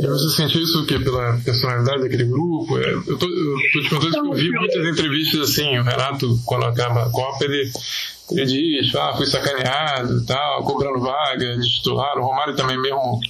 [0.00, 0.98] E você sentiu isso o quê?
[0.98, 2.78] Pela personalidade daquele grupo?
[2.78, 6.38] É, eu tô, eu tô te contando que eu vi muitas entrevistas assim, o Renato,
[6.46, 7.70] quando acaba a Copa, ele,
[8.30, 12.16] ele diz, ah, fui sacaneado e tal, cobrando vaga, de titular.
[12.18, 13.20] O Romário também mesmo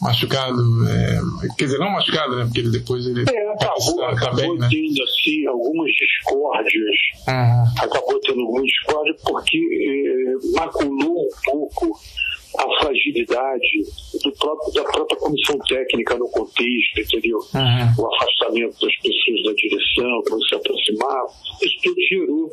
[0.00, 1.20] machucado, é,
[1.56, 2.44] quer dizer, não machucado, né?
[2.44, 4.68] Porque ele depois ele é, acabou, tá, acabou bem, né?
[4.70, 6.96] tendo assim algumas discórdias,
[7.28, 7.84] uhum.
[7.84, 11.98] acabou tendo algumas discórdias porque é, maculou um pouco
[12.56, 13.82] a fragilidade
[14.22, 17.38] do próprio, da própria comissão técnica no contexto, entendeu?
[17.38, 18.04] Uhum.
[18.04, 21.26] O afastamento das pessoas da direção, quando se aproximava,
[21.62, 22.50] isso tudo gerou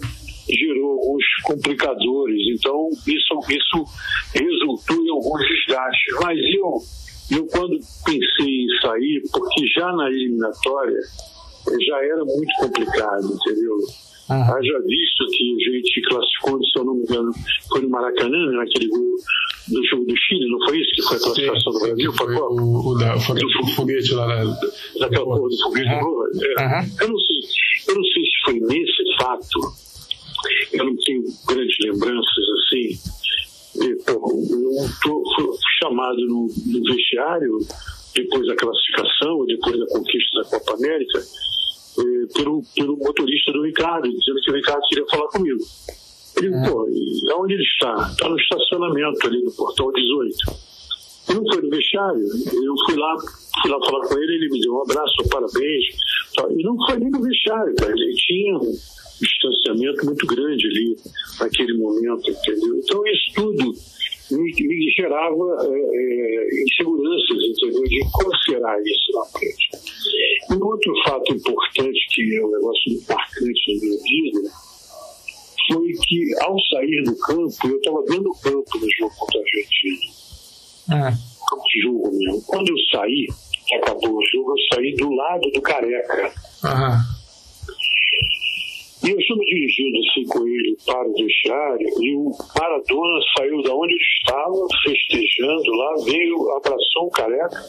[0.50, 3.86] gerou alguns complicadores, então isso, isso
[4.34, 6.14] resultou em alguns desgastes.
[6.24, 6.74] Mas eu,
[7.32, 11.00] eu quando pensei em sair, porque já na eliminatória
[11.88, 13.78] já era muito complicado, entendeu?
[14.30, 14.44] Uhum.
[14.44, 17.32] Haja visto que a gente classificou, se eu não me engano,
[17.70, 19.16] foi no Maracanã, né, naquele gol
[19.68, 22.14] do jogo do Chile, não foi isso que foi a classificação Sim, do Brasil?
[22.14, 24.44] Foi o, o, da, o foguete lá na.
[25.00, 26.02] Daquela porra do foguete uhum.
[26.02, 26.92] Uhum.
[27.02, 27.40] Eu não sei,
[27.90, 29.60] eu não sei se foi nesse fato,
[30.74, 33.22] eu não tenho grandes lembranças assim.
[33.76, 37.60] E, pô, eu fui chamado no, no vestiário
[38.14, 44.10] depois da classificação, depois da conquista da Copa América, eh, pelo, pelo motorista do Ricardo,
[44.10, 45.60] dizendo que o Ricardo queria falar comigo.
[46.38, 46.70] Ele, é.
[46.70, 48.10] pô, e onde ele está?
[48.12, 50.36] Está no estacionamento ali no portão 18.
[51.30, 53.16] Ele não foi no vestiário, eu fui lá,
[53.62, 55.86] fui lá falar com ele, ele me deu um abraço, parabéns.
[56.58, 57.92] E não foi nem no vestiário, cara.
[57.92, 58.74] ele tinha um
[59.72, 60.96] distanciamento muito grande ali
[61.40, 62.78] naquele momento, entendeu?
[62.78, 63.74] Então isso tudo
[64.32, 67.84] me, me gerava é, é, inseguranças, entendeu?
[67.84, 69.70] De como será isso na frente.
[70.52, 74.50] Um outro fato importante, que é um negócio muito marcante na minha vida,
[75.68, 79.44] foi que ao sair do campo, eu estava dentro do campo no jogo contra a
[79.44, 80.12] Argentina.
[80.90, 81.12] Ah.
[81.50, 82.42] Campo de jogo mesmo.
[82.48, 83.28] Quando eu saí,
[83.76, 86.34] acabou o jogo, eu saí do lado do careca.
[86.64, 87.21] Aham.
[89.04, 93.62] E eu estou me dirigindo assim com ele para o vestiário e o Maradona saiu
[93.64, 97.64] da onde ele estava, festejando lá, veio, abraçou o careca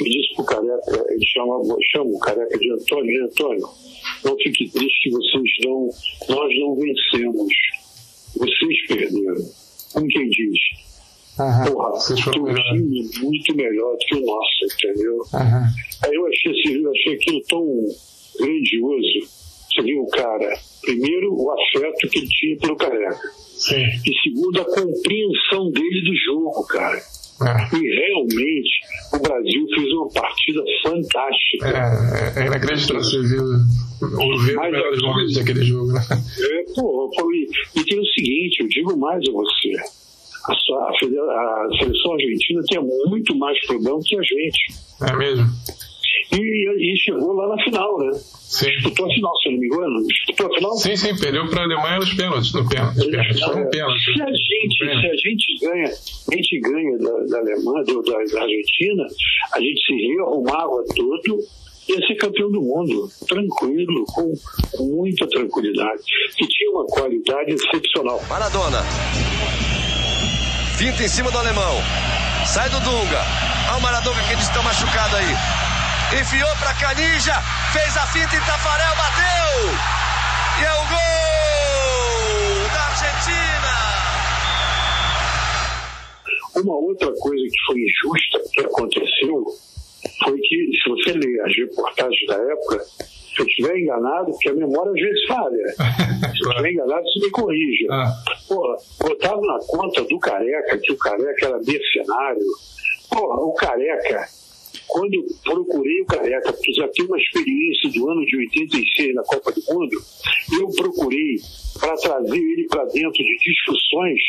[0.00, 3.68] e disse para o careca, ele chama, chama o careca de Antônio, Antônio,
[4.24, 5.88] não fique triste que vocês não,
[6.28, 7.52] nós não vencemos,
[8.36, 9.44] vocês perderam.
[9.92, 10.58] Como quem diz,
[11.38, 11.72] Uhum.
[11.72, 15.14] Porra, o teu time é muito melhor do que o nosso, entendeu?
[15.18, 15.64] Uhum.
[16.04, 17.64] Aí eu achei, eu achei aquilo tão
[18.40, 19.38] grandioso
[19.82, 23.18] viu cara, primeiro, o afeto que ele tinha pelo careca.
[23.58, 23.84] Sim.
[24.06, 27.00] E segundo, a compreensão dele do jogo, cara.
[27.40, 27.76] É.
[27.76, 28.70] E realmente
[29.14, 31.68] o Brasil fez uma partida fantástica.
[31.68, 35.92] É, é, inacreditável você ver os melhores momentos daquele jogo.
[35.92, 36.00] Né?
[36.10, 39.72] É, pô, e, e tem o seguinte, eu digo mais a você.
[40.48, 44.58] A, a, a seleção argentina tem muito mais problema que a gente.
[45.02, 45.46] É mesmo?
[46.32, 48.10] E, e chegou lá na final, né?
[48.12, 48.66] Sim.
[48.66, 50.06] Disputou a final, se eu não me engano.
[50.06, 50.72] Disputou a final?
[50.72, 52.52] Sim, sim, perdeu para a Alemanha nos pênaltis.
[52.52, 54.04] No pênalti, Foi um pênalti.
[54.04, 58.12] Se a gente, se a gente ganha, a gente ganha da, da Alemanha, do, da,
[58.12, 59.06] da Argentina,
[59.54, 61.38] a gente se rearrumava todo
[61.88, 64.30] ia ser campeão do mundo, tranquilo, com,
[64.76, 66.02] com muita tranquilidade,
[66.36, 68.22] que tinha uma qualidade excepcional.
[68.28, 68.82] Maradona,
[70.76, 71.76] finta em cima do alemão,
[72.46, 73.22] sai do Dunga,
[73.70, 75.67] olha o Maradona que ele está machucado aí
[76.12, 77.34] enfiou para Canija,
[77.72, 79.68] fez a finta em Tafarel, bateu!
[80.58, 83.74] E é o gol da Argentina!
[86.56, 89.44] Uma outra coisa que foi injusta que aconteceu
[90.24, 92.84] foi que, se você ler as reportagens da época,
[93.34, 95.68] Se eu estiver enganado, porque a memória às vezes falha.
[96.34, 97.86] Se eu estiver enganado, você me corrija.
[97.88, 98.12] Ah.
[98.48, 102.46] Porra, botaram na conta do careca que o careca era mercenário.
[103.08, 104.28] Porra, o careca
[104.88, 109.52] quando procurei o Careca, porque já tem uma experiência do ano de 86 na Copa
[109.52, 109.96] do Mundo,
[110.60, 111.36] eu procurei
[111.78, 114.20] para trazer ele para dentro de discussões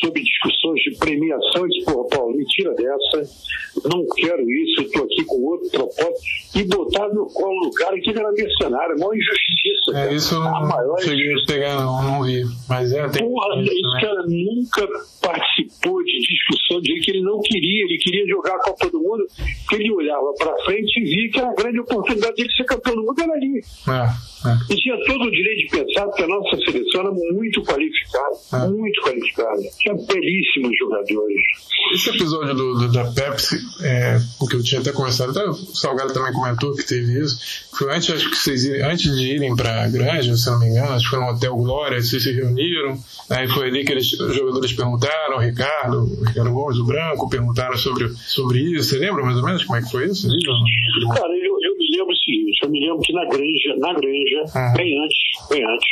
[0.00, 1.68] sobre discussões de premiação.
[1.68, 3.22] Disse, porra, Paulo, mentira dessa,
[3.84, 6.22] não quero isso, eu estou aqui com outro propósito.
[6.54, 9.98] E botar no colo do cara que era mercenário, maior injustiça.
[9.98, 12.44] É, isso eu não maior cheguei a pegar, não, não vi.
[12.68, 14.00] Mas é, tem Porra, esse né?
[14.00, 14.88] cara nunca
[15.20, 19.26] participou de discussão de que ele não queria, ele queria jogar a Copa do Mundo,
[19.60, 20.03] porque ele olhava
[20.38, 23.60] para frente e via que a grande oportunidade de ser campeão do mundo era ali.
[23.88, 24.72] É, é.
[24.72, 28.68] E tinha todo o direito de pensar, porque a nossa seleção era muito qualificada, é.
[28.68, 29.62] muito qualificada.
[29.78, 31.42] Tinha belíssimos jogadores.
[31.94, 35.54] Esse episódio do, do da Pepsi, é, o que eu tinha até conversado, até o
[35.54, 37.38] Salgado também comentou que teve isso,
[37.72, 40.92] foi antes, acho que vocês antes de irem para a Granja, se não me engano,
[40.92, 42.98] acho que foi no Hotel Glória, vocês se reuniram,
[43.30, 47.30] aí foi ali que eles, os jogadores perguntaram, o Ricardo, o Ricardo Gomes, o Branco,
[47.30, 48.90] perguntaram sobre, sobre isso.
[48.90, 50.26] Você lembra mais ou menos como é que foi isso?
[50.26, 54.74] Cara, eu, eu me lembro o seguinte, eu me lembro que na Granja, na Granja,
[54.76, 55.88] bem antes, bem antes,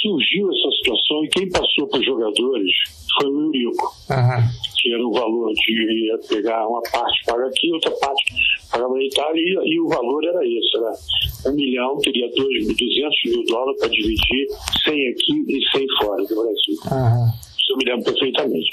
[0.00, 2.72] surgiu essa situação e quem passou para os jogadores
[3.18, 4.71] foi o Eurico, uhum.
[4.82, 8.24] Que era o valor de ia pegar uma parte paga aqui, outra parte
[8.70, 12.78] pagava na Itália e, e, o valor era esse, era um milhão, teria dois, 200
[13.26, 14.46] mil dólares para dividir,
[14.84, 16.74] 100 aqui e 100 fora do Brasil.
[16.90, 17.28] Uhum.
[17.58, 18.70] Isso eu me lembro perfeitamente.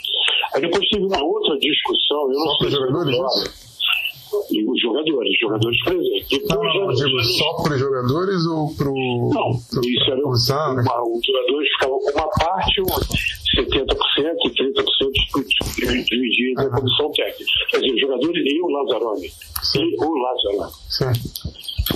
[0.56, 3.69] Aí depois teve uma outra discussão, eu não Só sei se jogadores,
[4.52, 6.28] e os jogadores, jogadores presentes.
[6.30, 9.30] Depois, não, não, digo, só para os jogadores ou para o.
[9.34, 10.24] Não, pro, isso era né?
[10.24, 13.90] os jogadores ficavam com uma parte, 70%
[14.46, 17.52] e 30% dividido na comissão técnica.
[17.70, 19.30] Quer dizer, os jogadores e o Lazzaroni.
[19.64, 19.84] Sim.
[19.84, 20.72] E o Lazzaroni.
[20.90, 21.50] Sim.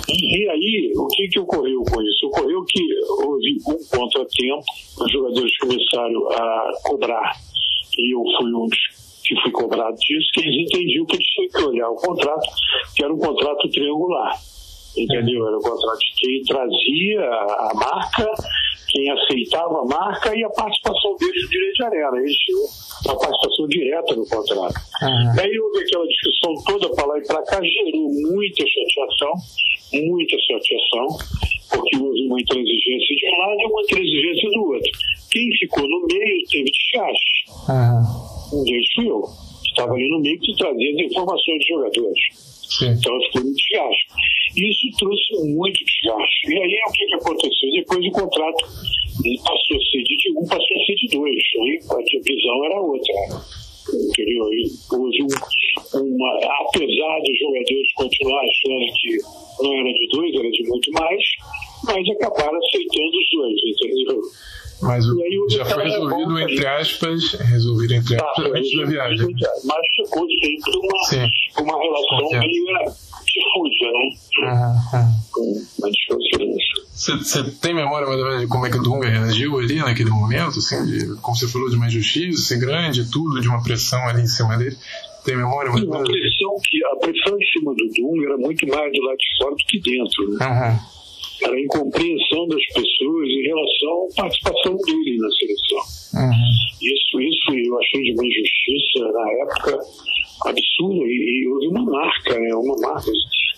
[0.08, 2.26] E, e, aí, o que, que ocorreu com isso?
[2.26, 2.82] Ocorreu que
[3.22, 4.64] houve um contratempo,
[5.00, 7.36] os jogadores começaram a cobrar,
[7.96, 8.93] e eu fui um dos
[9.24, 12.46] que fui cobrado disso, que eles entendiam que eles tinham que olhar o contrato,
[12.94, 14.34] que era um contrato triangular.
[14.96, 15.46] Entendeu?
[15.48, 18.30] Era um contrato de quem trazia a marca,
[18.90, 22.18] quem aceitava a marca e a participação deles no direito de arena.
[22.18, 22.60] Eles tinham
[23.06, 24.74] uma participação direta no contrato.
[25.02, 25.40] Uhum.
[25.40, 29.32] Aí houve aquela discussão toda para lá e para cá, gerou muita chateação,
[29.94, 31.18] muita chateação,
[31.72, 34.90] porque houve uma intransigência de um lado e uma intransigência do outro.
[35.32, 37.44] Quem ficou no meio teve desgaste.
[37.68, 38.33] Uhum
[38.94, 39.22] fui eu.
[39.64, 42.54] Estava ali no meio que trazia as informações dos jogadores.
[42.78, 42.90] Sim.
[42.90, 44.06] Então ficou muito desgaste.
[44.56, 46.48] Isso trouxe muito desgaste.
[46.48, 47.70] E aí o que, que aconteceu?
[47.72, 48.64] Depois o contrato
[49.44, 51.42] passou a ser de um, passou a ser de dois.
[51.60, 53.14] Aí a divisão era outra.
[53.84, 54.48] Entendeu?
[54.52, 56.38] E houve um, uma.
[56.66, 59.18] Apesar dos jogadores continuarem achando que
[59.62, 61.22] não era de dois, era de muito mais,
[61.84, 64.22] mas acabaram aceitando os dois, entendeu?
[64.84, 65.16] Mas o,
[65.48, 69.34] já foi resolvido, entre aspas, resolvido entre tá, aspas, antes da viagem.
[69.64, 71.62] Mas ficou sempre uma, Sim.
[71.62, 72.38] uma relação Sim.
[72.38, 72.64] meio
[73.24, 75.14] difusa, né?
[75.78, 76.84] Uma diferença.
[76.94, 80.10] Você tem memória mais ou menos de como é que o Dunga reagiu ali naquele
[80.10, 84.22] momento, assim, de, como você falou, de uma injustiça grande, tudo, de uma pressão ali
[84.22, 84.76] em cima dele?
[85.24, 85.72] Tem memória?
[85.72, 89.16] Sim, a pressão, que, a pressão em cima do Dunga era muito mais do lado
[89.16, 90.30] de fora do que dentro.
[90.30, 90.80] Né?
[91.42, 96.22] A incompreensão das pessoas em relação à participação dele na seleção.
[96.22, 96.64] Uhum.
[96.82, 99.80] Isso, isso eu achei de uma injustiça na época
[100.46, 102.54] absurda e, e houve uma marca, né?
[102.54, 103.10] Uma marca.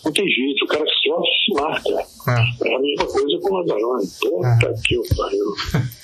[0.04, 2.06] Não tem jeito, o cara sofre se marca.
[2.28, 2.68] É.
[2.68, 4.06] é a mesma coisa com o Ladarone.
[4.20, 4.74] Puta é.
[4.86, 5.54] que pariu.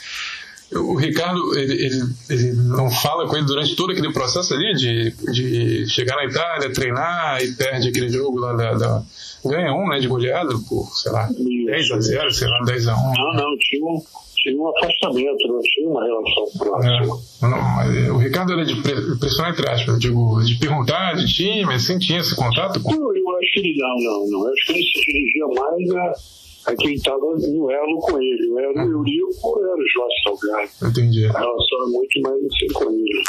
[0.74, 5.10] O Ricardo, ele, ele, ele, não fala com ele durante todo aquele processo ali de,
[5.32, 9.02] de chegar na Itália, treinar e perde aquele jogo lá da, da
[9.44, 12.94] ganha um, né, de goleada por, sei lá, 10 a 0, sei lá, 10 a
[12.94, 12.96] 1.
[12.96, 14.02] Não, não, tinha um,
[14.36, 17.20] tinha um afastamento, não tinha uma relação próxima.
[17.42, 18.80] É, não, mas o Ricardo era de
[19.18, 22.92] pressionar entre aspas, digo, de perguntar de time, assim, tinha esse contato com...
[22.92, 24.46] Eu, eu acho que ele não, não, não.
[24.46, 26.12] Eu acho que ele se dirigia mais a,
[26.66, 28.52] a quem estava no elo com ele.
[28.58, 30.90] Era o Eurico ou era o Jorge Salgado.
[30.90, 31.26] Entendi.
[31.26, 33.22] A relação era muito mais assim com ele.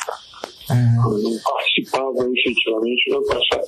[0.69, 1.17] Uhum.
[1.21, 3.63] Não participava efetivamente, não, passava,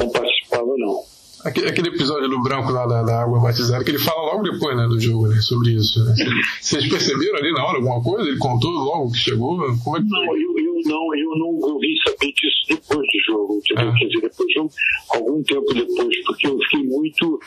[0.00, 1.02] não participava não.
[1.44, 4.88] Aquele episódio do branco lá da, da, água batizada, que ele fala logo depois né,
[4.88, 6.04] do jogo né, sobre isso.
[6.04, 6.14] Né?
[6.60, 8.28] Vocês perceberam ali na hora alguma coisa?
[8.28, 9.56] Ele contou logo que chegou?
[9.84, 13.60] Como é que não, eu, eu não, eu não ouvi saber disso depois do jogo,
[13.64, 13.90] entendeu?
[13.90, 13.94] Ah.
[13.98, 14.68] Quer dizer, depois de um,
[15.14, 17.40] algum tempo depois, porque eu fiquei muito,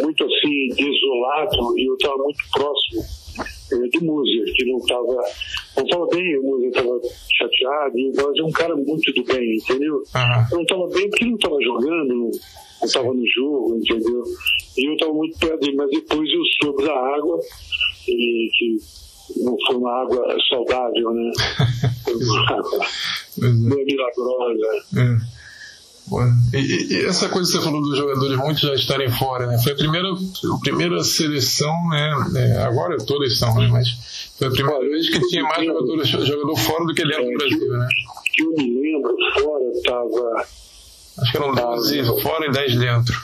[0.00, 3.02] muito assim, desolado e eu estava muito próximo
[3.72, 5.22] é, do Moser, que não estava
[5.76, 7.00] não tava bem, o Moser estava
[7.36, 10.02] chateado, e o é um cara muito do bem, entendeu?
[10.50, 12.30] Não estava bem porque não estava jogando,
[12.80, 14.24] não estava no jogo, entendeu?
[14.76, 17.38] E eu estava muito perto dele, mas depois eu soube da água,
[18.06, 18.78] e que
[19.36, 21.32] não foi uma água saudável, né?
[22.04, 22.86] Foi uma água
[23.42, 23.48] é.
[23.84, 24.66] milagrosa.
[24.96, 25.38] É.
[26.54, 29.58] E, e, essa coisa que você falou dos jogadores muitos já estarem fora, né?
[29.58, 32.10] Foi a primeira, a primeira seleção, né?
[32.36, 33.68] É, agora todas são, né?
[33.70, 37.22] Mas foi a primeira Olha, vez que tinha mais jogador, jogador fora do que dentro
[37.22, 37.88] é, do Brasil, né?
[38.32, 40.46] Que eu me lembro, fora estava.
[41.20, 43.14] Acho que eram 12 fora e 10 dentro.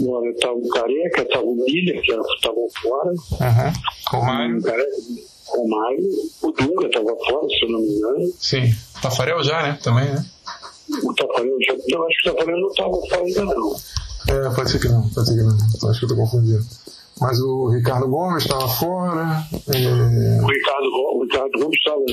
[0.00, 3.10] Olha, estava o Careca, estava o Miller, que estavam fora.
[3.10, 3.72] Uhum.
[4.08, 4.58] Romário.
[4.58, 6.08] O Romário.
[6.42, 8.32] O Dunga estava fora, se eu não me engano.
[8.38, 8.74] Sim.
[9.02, 9.78] Tafarel já, né?
[9.82, 10.24] Também, né?
[11.04, 11.74] O Tafarel já.
[11.88, 13.76] Eu acho que o Tafarel não estava fora ainda, não.
[14.28, 15.56] É, pode ser que não, pode ser que não.
[15.56, 16.64] Acho que eu estou confundindo.
[17.22, 19.22] Mas o Ricardo Gomes estava fora.
[19.72, 20.42] É...
[20.42, 22.04] O, Ricardo, o Ricardo Gomes estava.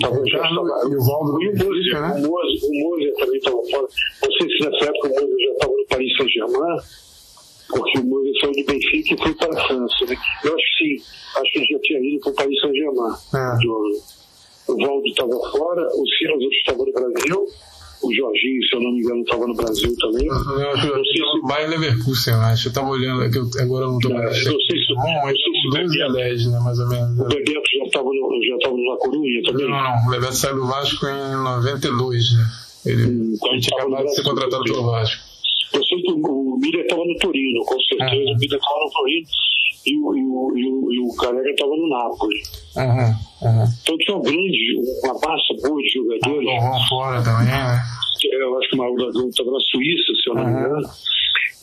[0.00, 0.88] Tava, já estava.
[0.88, 2.14] E o Valdo e o Moser, né?
[2.14, 3.88] o Moser, o Moser também estava fora.
[4.22, 6.76] Não sei se nessa época o Moser já estava no Paris Saint-Germain,
[7.68, 10.04] porque o Moser saiu de Benfica e foi para a França.
[10.06, 10.16] Né?
[10.44, 11.04] Eu acho que sim,
[11.40, 13.14] acho que ele já tinha ido para o Paris Saint-Germain.
[13.34, 14.72] É.
[14.72, 17.46] O Valdo estava fora, o Silas estava no Brasil
[18.04, 20.26] o Jorginho, se eu não me engano, estava no Brasil também.
[20.26, 22.68] Eu acho que o Bayern Leverkusen, eu acho.
[22.68, 24.44] Eu estava olhando aqui, agora eu não estou mais.
[24.44, 27.20] Não, não sei se bom, mas se 12 a 10, né, mais ou menos.
[27.20, 28.10] O Bebeto já estava
[28.44, 29.68] já tava na Corunha também?
[29.68, 30.06] Não, não.
[30.06, 32.44] O Bebeto saiu do Vasco em 92, né?
[32.86, 35.22] Ele, hum, tinha acabado de ser contratado pelo Vasco.
[35.72, 38.32] Eu sei que o Miller estava no Torino, com certeza.
[38.32, 39.26] O Miller estava no Torino
[39.86, 42.42] e o, e o, e o, e o Careca estava no Napoli.
[42.76, 43.66] Uhum, uhum.
[43.82, 46.48] Então tinha uma grande, uma massa boa de jogadores.
[46.62, 47.80] Ah, fora também, né?
[48.32, 50.88] Eu acho que o Mauro estava na Suíça, se eu não me engano.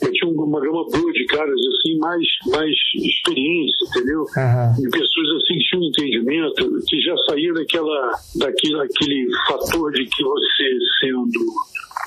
[0.01, 4.21] Eu tinha uma gama boa de caras assim, mais, mais experiência, entendeu?
[4.21, 4.81] Uhum.
[4.81, 10.23] De pessoas assim que tinham entendimento, que já saíram daquela, daquele, daquele fator de que
[10.23, 11.29] você sendo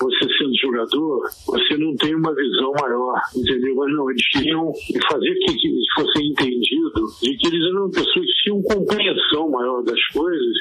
[0.01, 3.75] você sendo jogador, você não tem uma visão maior, entendeu?
[3.75, 4.73] Mas não, eles queriam
[5.09, 10.03] fazer que, que fosse entendido de que eles eram pessoas que tinham compreensão maior das
[10.07, 10.55] coisas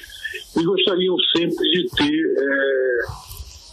[0.57, 2.99] e gostariam sempre de ter é,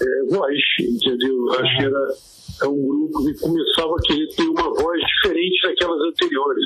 [0.03, 1.51] é, voz, entendeu?
[1.53, 2.31] Acho que era
[2.61, 6.65] é um grupo que começava a querer ter uma voz diferente daquelas anteriores.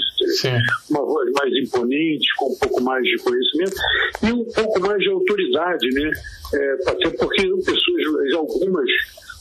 [0.89, 3.75] Uma voz mais imponente, com um pouco mais de conhecimento
[4.23, 6.11] e um pouco mais de autoridade, né?
[6.53, 8.89] É, até porque pessoas, algumas,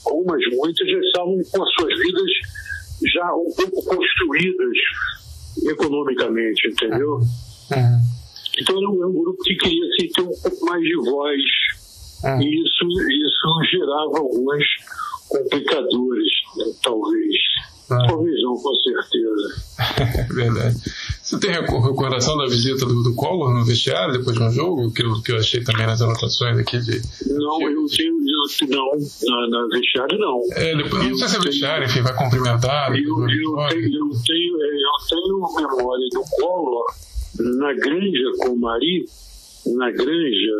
[0.06, 2.30] algumas muitas, já estavam com as suas vidas
[3.12, 4.78] já um pouco construídas
[5.66, 7.16] economicamente, entendeu?
[7.16, 8.00] Uhum.
[8.58, 11.42] Então é um grupo que queria assim, ter um pouco mais de voz.
[12.24, 12.42] Uhum.
[12.42, 14.64] E isso, isso gerava algumas
[15.28, 17.36] complicadores, né, talvez.
[17.90, 18.06] Ah.
[18.06, 20.28] Não, com certeza.
[20.32, 20.76] Verdade.
[21.22, 24.92] Você tem recordação da visita do, do Collor no vestiário depois de um jogo?
[24.92, 27.00] Que eu, que eu achei também nas anotações aqui de.
[27.28, 28.14] Não, eu tenho.
[28.68, 28.90] Não,
[29.30, 30.40] na, na vestiário não.
[30.52, 32.94] É, depois, não sei se é vestiário, enfim, vai cumprimentar.
[32.94, 36.84] Eu, eu, tenho, eu, tenho, é, eu tenho memória do Collor
[37.40, 39.06] na Granja com Mari,
[39.66, 40.56] na Granja,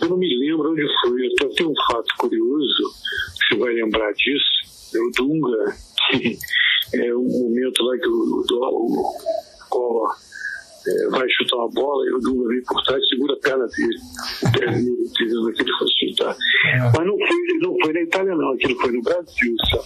[0.00, 2.90] eu não me lembro onde foi, até tem um fato curioso
[3.50, 5.76] você vai lembrar disso, o Dunga,
[6.10, 6.38] que
[6.94, 9.14] é um momento lá que o, o,
[9.72, 10.08] o
[10.86, 13.66] é, vai chutar uma bola e o Dunga vem por trás e segura a perna
[13.66, 13.98] dele,
[14.42, 16.36] entendendo que ele fosse chutar.
[16.66, 16.78] É.
[16.78, 19.84] Mas não foi, não foi na Itália, não, aquilo foi no Brasil, sabe?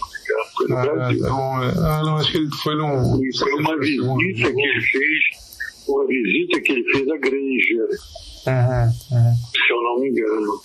[0.57, 1.27] Foi no ah, Brasil.
[1.27, 3.21] Ah, não, acho que ele foi num.
[3.39, 5.21] Foi uma visita que ele fez,
[5.89, 7.89] uma visita que ele fez à Granja.
[8.47, 9.35] Uhum, uhum.
[9.35, 10.61] Se eu não me engano.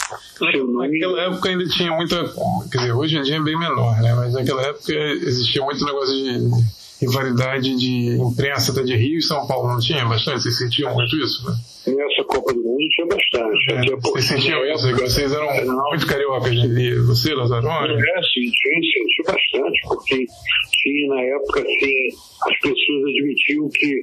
[0.54, 2.34] Eu não naquela época ainda tinha muita.
[2.72, 4.14] Quer dizer, hoje em dia é bem menor, né?
[4.16, 9.48] Mas naquela época existia muito negócio de rivalidade de imprensa até de Rio e São
[9.48, 10.44] Paulo, não tinha bastante?
[10.44, 11.56] Vocês sentiam muito isso, né?
[11.88, 13.92] Nessa Copa do Mundo tinha bastante.
[13.92, 14.96] É, vocês sentiam isso?
[14.98, 15.90] Vocês eram não.
[15.90, 17.94] muito cariocas de você, Lazarone?
[17.94, 20.26] É, sim, senti bastante, porque
[20.72, 22.10] tinha na época, assim,
[22.48, 24.02] as pessoas admitiam que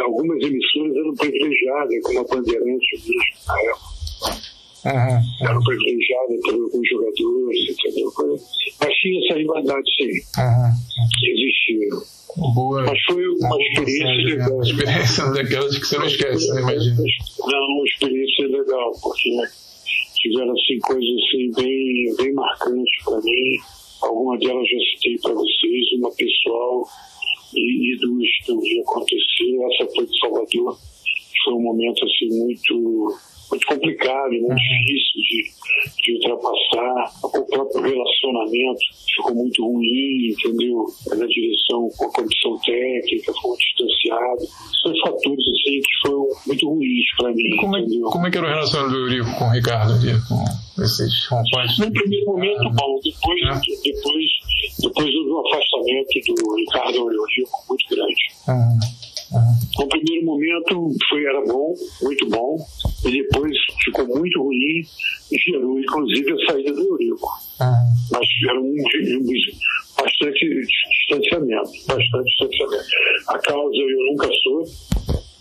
[0.00, 3.04] algumas emissoras eram privilegiadas, como a Bandeirantes
[3.46, 3.94] na época.
[4.84, 8.12] Uhum, Eram privilegiadas por alguns jogadores, entendeu?
[8.80, 10.10] Mas tinha essa rivalidade, sim.
[10.38, 10.72] Uhum.
[11.26, 12.14] Existia.
[12.54, 12.82] Boa.
[12.82, 14.52] Mas foi uma experiência legal.
[14.52, 16.60] Uma experiência daquelas que você não esquece, né?
[16.60, 16.96] Imagina.
[17.46, 19.30] Não, uma experiência legal, porque
[20.16, 23.56] tiveram assim, coisas assim, bem, bem marcantes para mim.
[24.02, 26.84] Alguma delas já citei para vocês, uma pessoal
[27.54, 27.96] e, e
[28.44, 29.72] que um dia aconteceu.
[29.72, 30.78] Essa foi de Salvador,
[31.44, 33.14] foi um momento assim muito
[33.54, 34.56] muito complicado, muito uhum.
[34.56, 37.12] difícil de, de ultrapassar.
[37.22, 38.80] O próprio relacionamento
[39.14, 40.86] ficou muito ruim, entendeu?
[41.08, 44.42] Na direção com a comissão técnica, foi distanciado.
[44.82, 47.56] São fatores assim que foram muito ruins para mim.
[47.60, 50.82] Como é, como é, que era o relacionamento do Eurico com o Ricardo ali, com
[50.82, 51.78] esses companheiros?
[51.78, 53.00] No primeiro momento, bom.
[53.04, 53.60] Depois, é.
[53.82, 54.30] depois,
[54.80, 58.24] depois houve um afastamento do Ricardo Eurico muito grande.
[58.48, 59.13] Uhum.
[59.78, 62.56] No primeiro momento foi, era bom, muito bom,
[63.04, 64.82] e depois ficou muito ruim
[65.32, 67.28] e gerou inclusive a saída do Eurico.
[67.60, 67.94] Uhum.
[68.12, 69.26] Mas era um, um,
[69.96, 70.66] bastante
[71.08, 72.84] distanciamento, bastante distanciamento.
[73.28, 74.70] A causa eu nunca soube,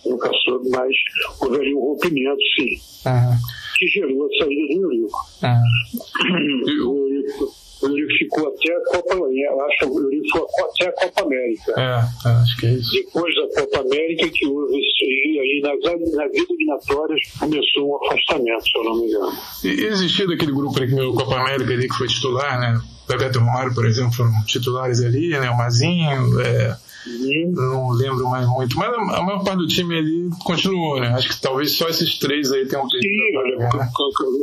[0.06, 0.96] nunca soube, mas
[1.42, 3.38] houve um rompimento, sim, uhum.
[3.78, 5.20] que gerou a saída do Eurico.
[5.44, 6.90] Uhum.
[6.90, 10.92] O Eurico o Eurico ficou até a Copa, acho que o Eurico ficou até a
[10.94, 11.74] Copa América.
[11.78, 12.92] É, é, acho que é isso.
[12.94, 15.06] Depois Copa América, que houve esse,
[15.40, 15.80] aí nas,
[16.12, 19.34] nas eliminatórias começou um afastamento, se eu não me engano.
[19.64, 22.80] E existia daquele grupo ali que meu Copa América ali que foi titular, né?
[23.08, 25.50] Bebeto Romário, por exemplo, foram titulares ali, né?
[25.50, 26.78] O Mazinho, é.
[27.06, 28.78] Não lembro mais muito.
[28.78, 31.10] Mas a, maior parte do time ali continuou, né?
[31.10, 33.04] Acho que talvez só esses três aí tenham feito.
[33.04, 33.90] Sim, olha, né?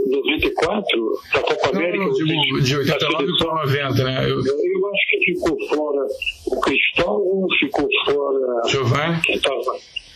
[0.06, 2.04] 94, da Copa América.
[2.04, 4.24] Não, digo, de 89 para 90, né?
[4.24, 4.38] Eu...
[4.38, 6.06] eu acho que ficou fora
[6.46, 8.68] o Cristóvão, ficou fora.
[8.68, 9.20] Giovanni.
[9.22, 9.60] Que estava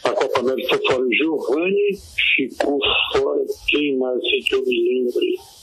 [0.04, 1.98] na Copa América ficou fora o Giovanni,
[2.36, 2.78] ficou
[3.12, 5.20] fora quem mais que eu me lembro.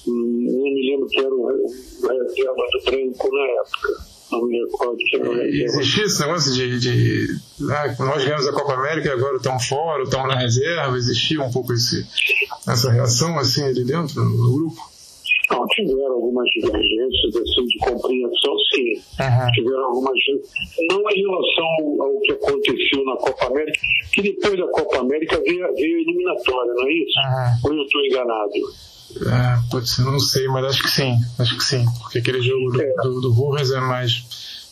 [0.07, 4.97] Hum, não me lembro que era o reserva do branco na época não me recordo
[4.97, 6.79] que não Existia esse negócio de.
[6.79, 7.27] de
[7.69, 10.97] ah, nós ganhamos a Copa América e agora estamos fora, estamos na reserva.
[10.97, 12.05] Existia um pouco esse,
[12.67, 14.91] essa reação assim ali dentro, no grupo?
[15.51, 18.93] Não, tiveram algumas divergências assim, de compreensão, sim.
[19.19, 19.51] Uhum.
[19.53, 20.17] Tiveram algumas.
[20.89, 23.79] Não em relação ao que aconteceu na Copa América,
[24.13, 27.19] que depois da Copa América veio, veio a eliminatória, não é isso?
[27.19, 27.71] Uhum.
[27.71, 28.51] Ou eu estou enganado?
[29.19, 31.15] É, pode ser, não sei, mas acho que sim.
[31.37, 31.85] Acho que sim.
[32.01, 32.93] Porque aquele jogo do, é.
[33.03, 34.23] do, do Burras é mais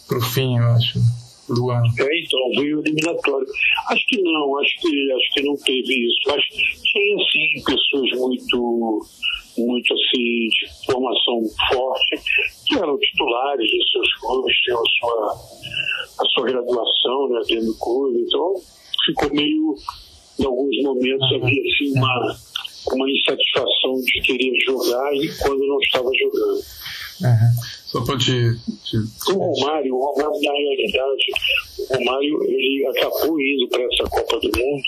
[0.07, 0.99] pro fim, eu acho,
[1.47, 1.85] do ano.
[1.99, 3.47] É, então, veio eliminatório.
[3.89, 6.19] Acho que não, acho que, acho que não teve isso.
[6.27, 9.05] Mas tinha, sim, pessoas muito,
[9.57, 12.19] muito assim, de formação forte,
[12.65, 15.33] que eram titulares dos seus clubes, tinham a sua,
[16.19, 18.19] a sua graduação né, dentro do clube.
[18.27, 18.53] Então,
[19.05, 19.75] ficou meio,
[20.39, 22.35] em alguns momentos, havia assim uma
[22.95, 26.61] uma insatisfação de querer jogar e quando não estava jogando.
[27.21, 27.79] Uhum.
[27.85, 28.97] Só para te, te,
[29.33, 31.25] O Romário, o Romário, na realidade,
[31.79, 34.83] o Romário ele acabou indo para essa Copa do Mundo,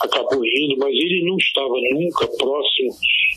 [0.00, 2.90] acabou indo, mas ele não estava nunca próximo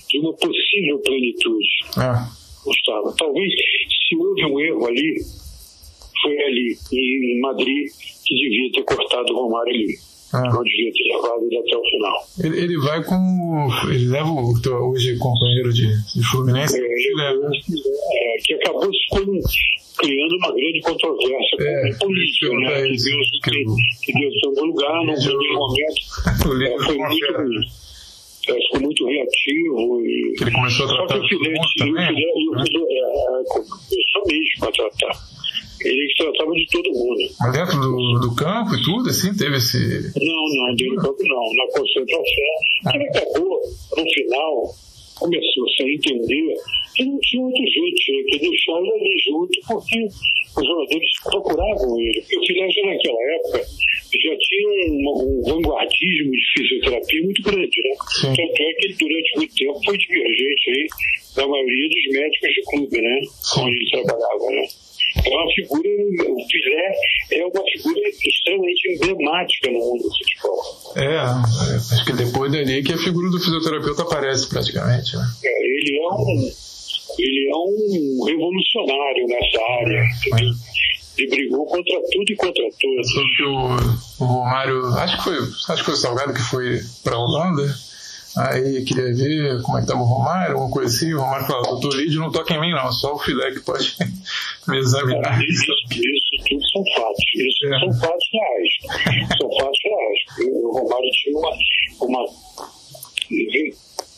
[0.09, 1.69] de uma possível plenitude.
[1.97, 2.27] Ah.
[2.65, 3.15] Não estava.
[3.17, 3.53] Talvez,
[4.07, 5.15] se houve um erro ali,
[6.21, 7.87] foi ali, em Madrid,
[8.25, 10.10] que devia ter cortado o Romário ali.
[10.33, 10.41] Ah.
[10.43, 12.27] Não devia ter levado ele até o final.
[12.43, 13.69] Ele, ele vai com.
[13.89, 16.77] Ele leva o teu hoje companheiro de, de Fluminense?
[16.77, 17.49] É, ele leva.
[17.49, 18.89] É, que acabou
[19.97, 22.81] criando uma grande controvérsia é, política, né?
[22.81, 23.65] Que Deus, que,
[24.05, 26.01] que Deus em algum lugar, num primeiro momento,
[26.63, 27.65] é, foi muito ruim.
[28.47, 30.01] É, ficou muito reativo.
[30.05, 30.33] E...
[30.41, 32.09] Ele começou a tratar Só que o também, o Fidete, né?
[32.09, 35.30] é, começou mesmo a tratar
[35.83, 37.21] ele tratava de todo mundo.
[37.39, 39.77] Mas dentro do, do campo e tudo, assim, teve esse.
[39.77, 41.53] Não, não, dentro do campo não.
[41.55, 42.51] Na concentração.
[42.85, 42.91] Ah.
[42.95, 43.61] Ele acabou,
[43.97, 44.75] no final,
[45.19, 46.55] começou -se a entender
[46.95, 50.05] que não tinha outro jeito, tinha que deixar ele ali junto, porque
[50.57, 52.21] os jogadores procuravam ele.
[52.21, 53.65] Porque o Filé naquela época
[54.19, 57.95] já tinha um, um, vanguardismo de fisioterapia muito grande, né?
[58.09, 58.27] Sim.
[58.27, 60.87] Tanto é que ele durante muito tempo foi divergente aí
[61.35, 63.21] da maioria dos médicos de clube, né?
[63.23, 63.61] Sim.
[63.61, 64.67] Onde ele trabalhava, né?
[65.15, 65.89] É uma figura,
[66.31, 66.91] o Filé
[67.31, 70.93] é uma figura extremamente emblemática no mundo do futebol.
[70.95, 75.15] É, acho que depois dali que a figura do fisioterapeuta aparece praticamente.
[75.15, 75.23] Né?
[75.43, 76.51] É, ele é um
[77.19, 79.99] ele é um revolucionário nessa área.
[79.99, 80.71] É,
[81.17, 83.13] ele brigou contra tudo e contra todos.
[83.13, 86.79] Só que o, o Romário, acho que foi, acho que foi o Salgado que foi
[87.03, 87.63] para a Holanda
[88.37, 91.13] Aí queria ver como é que tava o Romário, alguma coisa assim.
[91.13, 93.93] O Romário falou: doutor Lídio, não toca em mim, não, só o filé que pode
[94.67, 95.41] me examinar.
[95.43, 97.25] Isso, isso tudo são fatos.
[97.35, 97.79] Isso é.
[97.79, 99.37] são fatos reais.
[99.37, 100.19] são fatos reais.
[100.53, 101.51] O Romário tinha uma,
[102.01, 102.25] uma.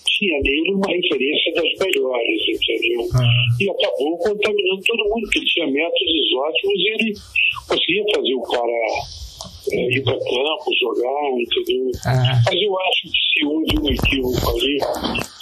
[0.05, 3.01] Tinha nele uma referência das melhores, entendeu?
[3.01, 3.57] Uhum.
[3.59, 7.13] E acabou contaminando todo mundo, porque ele tinha métodos ótimos e ele
[7.67, 9.22] conseguia fazer o cara
[9.71, 11.85] ir para campo, jogar, entendeu?
[11.85, 11.91] Uhum.
[12.45, 14.77] Mas eu acho que se houve um equívoco ali,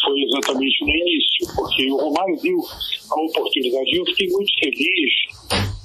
[0.03, 2.57] foi exatamente no início, porque o Romário deu
[3.11, 3.95] a oportunidade.
[3.95, 5.13] Eu fiquei muito feliz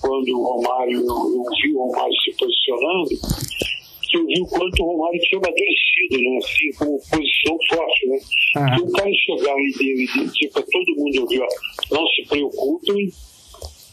[0.00, 4.82] quando o Romário, eu, eu vi o Romário se posicionando, que você viu o quanto
[4.82, 6.38] o Romário tinha amadurecido, né?
[6.38, 8.18] Assim, com posição forte, né?
[8.18, 13.10] Se o cara chegar e dizer para todo mundo ó, não se preocupem,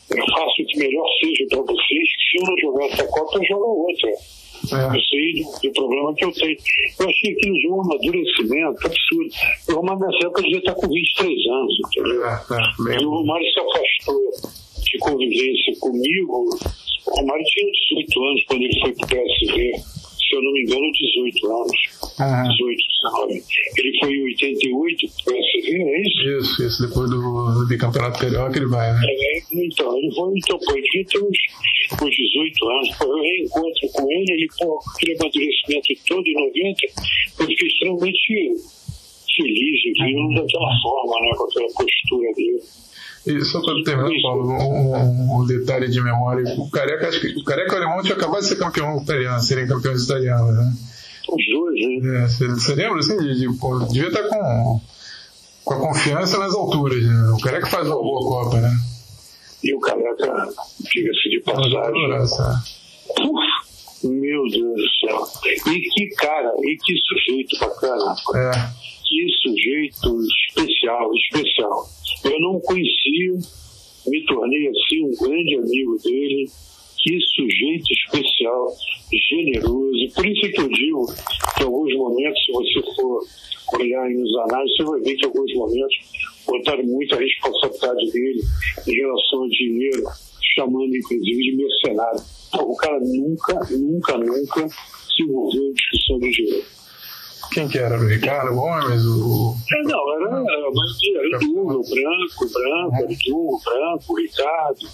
[0.10, 3.38] eu faço o que melhor seja para vocês, que se eu não jogar essa Copa,
[3.38, 4.10] eu jogo outra.
[4.10, 4.96] É.
[4.96, 6.58] Eu sei do, do, problema que eu tenho.
[7.00, 9.30] Eu achei que eles um amadurecimento absurdo.
[9.70, 12.26] O Romário nessa época devia estar com 23 anos, entendeu?
[12.26, 14.22] É, é, e o Romário se afastou
[14.84, 16.50] de convivência comigo.
[17.08, 20.64] O Romário tinha 18 anos quando ele foi para o PSV se eu não me
[20.64, 21.78] engano, 18 anos.
[22.20, 22.44] Uhum.
[22.44, 23.44] 18, 19.
[23.78, 26.30] Ele foi em 88 para PSV, é isso?
[26.30, 26.88] Isso, isso.
[26.88, 29.00] Depois do, do bicampeonato carioca ele vai, né?
[29.04, 31.38] É, então, ele foi, então, devia ter uns,
[32.02, 32.90] uns 18 anos.
[33.02, 36.80] Eu reencontro com ele, ele, pô, aquele amadurecimento todo em 90,
[37.40, 38.54] eu fiquei extremamente
[39.36, 42.62] feliz de vê-lo daquela forma, né, com aquela postura dele.
[43.26, 46.44] E só para terminar, Paulo, um, um, detalhe de memória.
[46.58, 50.04] O Careca, acho que o Careca Alemão tinha acabado de ser campeão italiano, serem campeões
[50.04, 50.74] italianos, né?
[51.30, 52.24] Os dois, né?
[52.24, 53.48] É, você, você lembra, assim, de, de,
[53.92, 54.82] devia estar com,
[55.64, 57.32] com a confiança nas alturas, né?
[57.32, 58.72] O Careca faz uma boa Copa, né?
[59.64, 60.50] E o Careca,
[60.80, 62.10] diga-se de passagem.
[64.04, 65.24] Meu Deus do céu.
[65.74, 68.16] E que cara, e que sujeito bacana.
[68.36, 71.88] É que sujeito especial, especial.
[72.24, 73.34] Eu não conhecia,
[74.08, 76.50] me tornei assim um grande amigo dele.
[77.04, 78.68] Que sujeito especial,
[79.30, 80.14] generoso.
[80.16, 81.06] Por isso é que eu digo
[81.58, 83.20] que em alguns momentos, se você for
[83.78, 85.96] olhar nos anais, você vai ver que em alguns momentos
[86.48, 88.42] botaram muita responsabilidade dele
[88.88, 90.04] em relação ao dinheiro,
[90.56, 92.22] chamando inclusive de mercenário.
[92.54, 96.83] O cara nunca, nunca, nunca se envolveu em discussão de dinheiro.
[97.52, 97.98] Quem que era?
[97.98, 99.06] O Ricardo Gomes?
[99.06, 99.56] O...
[99.72, 100.70] É, não, era, era,
[101.26, 104.86] era Dugo, o Branco, o Branco, Dugo, o Branco, o Ricardo.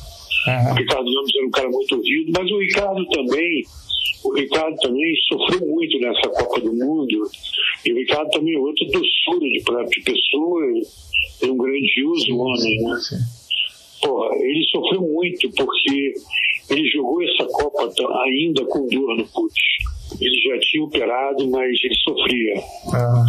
[0.48, 0.72] Uhum.
[0.72, 3.64] O Ricardo Gomes era um cara muito ouvido, mas o Ricardo também,
[4.24, 7.24] o Ricardo também sofreu muito nessa Copa do Mundo.
[7.86, 10.64] E o Ricardo também é outro doçura de, de pessoa,
[11.42, 13.00] é um grandioso homem, né?
[14.02, 16.14] Porra, ele sofreu muito porque
[16.70, 17.92] ele jogou essa Copa
[18.24, 19.60] ainda com dor no putz
[20.22, 22.54] ele já tinha operado, mas ele sofria.
[22.94, 23.26] Ah,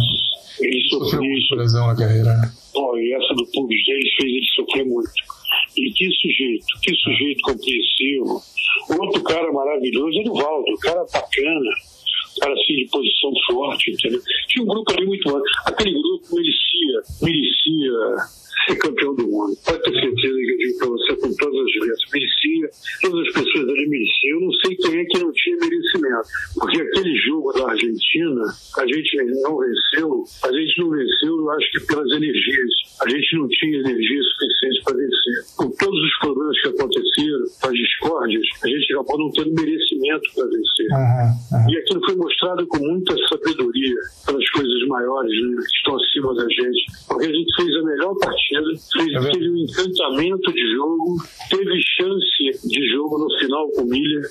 [0.59, 2.51] ele sofreu muita lesão na carreira, né?
[2.73, 5.11] Pô, e essa do pubis dele fez ele sofrer muito.
[5.77, 8.41] E que sujeito, que sujeito compreensivo.
[8.99, 11.71] Outro cara maravilhoso era o Valdo, cara bacana,
[12.39, 14.21] cara assim de posição forte, entendeu?
[14.47, 15.41] Tinha um grupo ali muito bom.
[15.65, 17.91] Aquele grupo merecia, merecia
[18.65, 19.57] ser campeão do mundo.
[19.65, 21.99] Pode ter certeza que eu digo para você com todas as vezes.
[22.13, 22.69] Merecia,
[23.01, 24.39] todas as pessoas ali mereciam.
[24.39, 26.27] Eu não sei quem é que não tinha merecimento.
[26.55, 28.41] Porque aquele jogo da Argentina,
[28.77, 32.71] a gente não venceu, a gente não venceu, eu acho que pelas energias.
[33.01, 35.55] A gente não tinha energia suficiente para vencer.
[35.57, 40.45] Com todos os problemas que aconteceram, as discórdias, a gente acabou não tendo merecimento para
[40.45, 40.87] vencer.
[40.91, 41.69] Uhum, uhum.
[41.71, 43.95] E aquilo foi mostrado com muita sabedoria
[44.25, 46.85] pelas coisas maiores né, que estão acima da gente.
[47.07, 51.15] Porque a gente fez a melhor partida fez, é teve um encantamento de jogo,
[51.49, 54.29] teve chance de jogo no final com o Miller,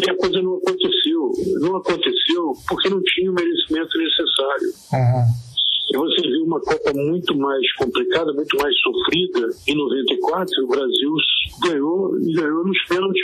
[0.00, 1.32] e a coisa não aconteceu.
[1.60, 4.68] Não aconteceu porque não tinha o merecimento necessário.
[4.92, 5.52] Uhum.
[5.90, 9.48] E você viu uma Copa muito mais complicada, muito mais sofrida.
[9.68, 11.14] Em 94, o Brasil
[11.62, 13.22] ganhou e ganhou nos pênaltis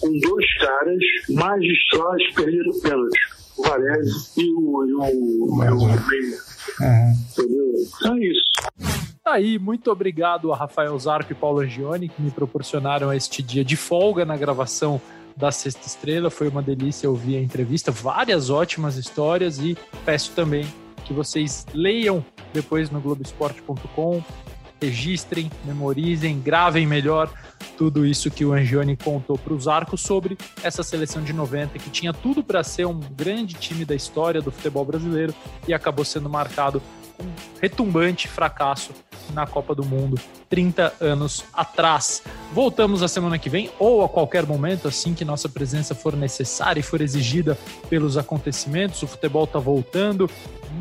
[0.00, 0.98] com dois caras
[1.28, 3.37] magistrais perdendo pênaltis.
[3.58, 5.72] O Varese e o, e o, o, o Meia.
[6.80, 7.12] Uhum.
[7.32, 7.72] Entendeu?
[7.96, 8.48] Então é isso.
[9.24, 13.64] Tá aí, muito obrigado a Rafael Zarco e Paulo Angione que me proporcionaram este dia
[13.64, 15.00] de folga na gravação
[15.36, 16.30] da Sexta Estrela.
[16.30, 20.66] Foi uma delícia ouvir a entrevista, várias ótimas histórias e peço também
[21.04, 24.22] que vocês leiam depois no Globoesporte.com,
[24.80, 27.30] registrem, memorizem, gravem melhor
[27.76, 31.90] tudo isso que o Angione contou para os arcos sobre essa seleção de 90 que
[31.90, 35.34] tinha tudo para ser um grande time da história do futebol brasileiro
[35.66, 36.82] e acabou sendo marcado
[37.20, 37.26] um
[37.60, 38.92] retumbante fracasso
[39.32, 40.18] na Copa do Mundo
[40.48, 42.22] 30 anos atrás.
[42.52, 46.80] Voltamos a semana que vem ou a qualquer momento, assim que nossa presença for necessária
[46.80, 47.58] e for exigida
[47.90, 49.02] pelos acontecimentos.
[49.02, 50.30] O futebol está voltando,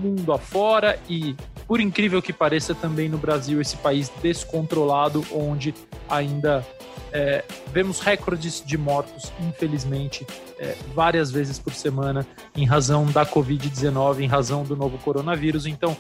[0.02, 1.36] mundo afora e,
[1.68, 5.76] por incrível que pareça, também no Brasil, esse país descontrolado, onde
[6.10, 6.66] ainda
[7.12, 7.44] é,
[7.74, 10.26] vemos recordes de mortos, infelizmente,
[10.60, 15.66] é, várias vezes por semana, em razão da Covid-19, em razão do novo coronavírus.
[15.66, 15.96] Então,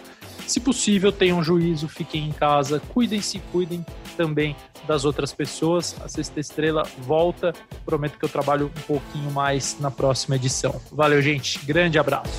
[0.45, 4.55] se possível, tenham juízo, fiquem em casa, cuidem-se, cuidem também
[4.87, 5.95] das outras pessoas.
[6.01, 7.53] A Sexta Estrela volta.
[7.85, 10.79] Prometo que eu trabalho um pouquinho mais na próxima edição.
[10.91, 11.59] Valeu, gente.
[11.65, 12.31] Grande abraço.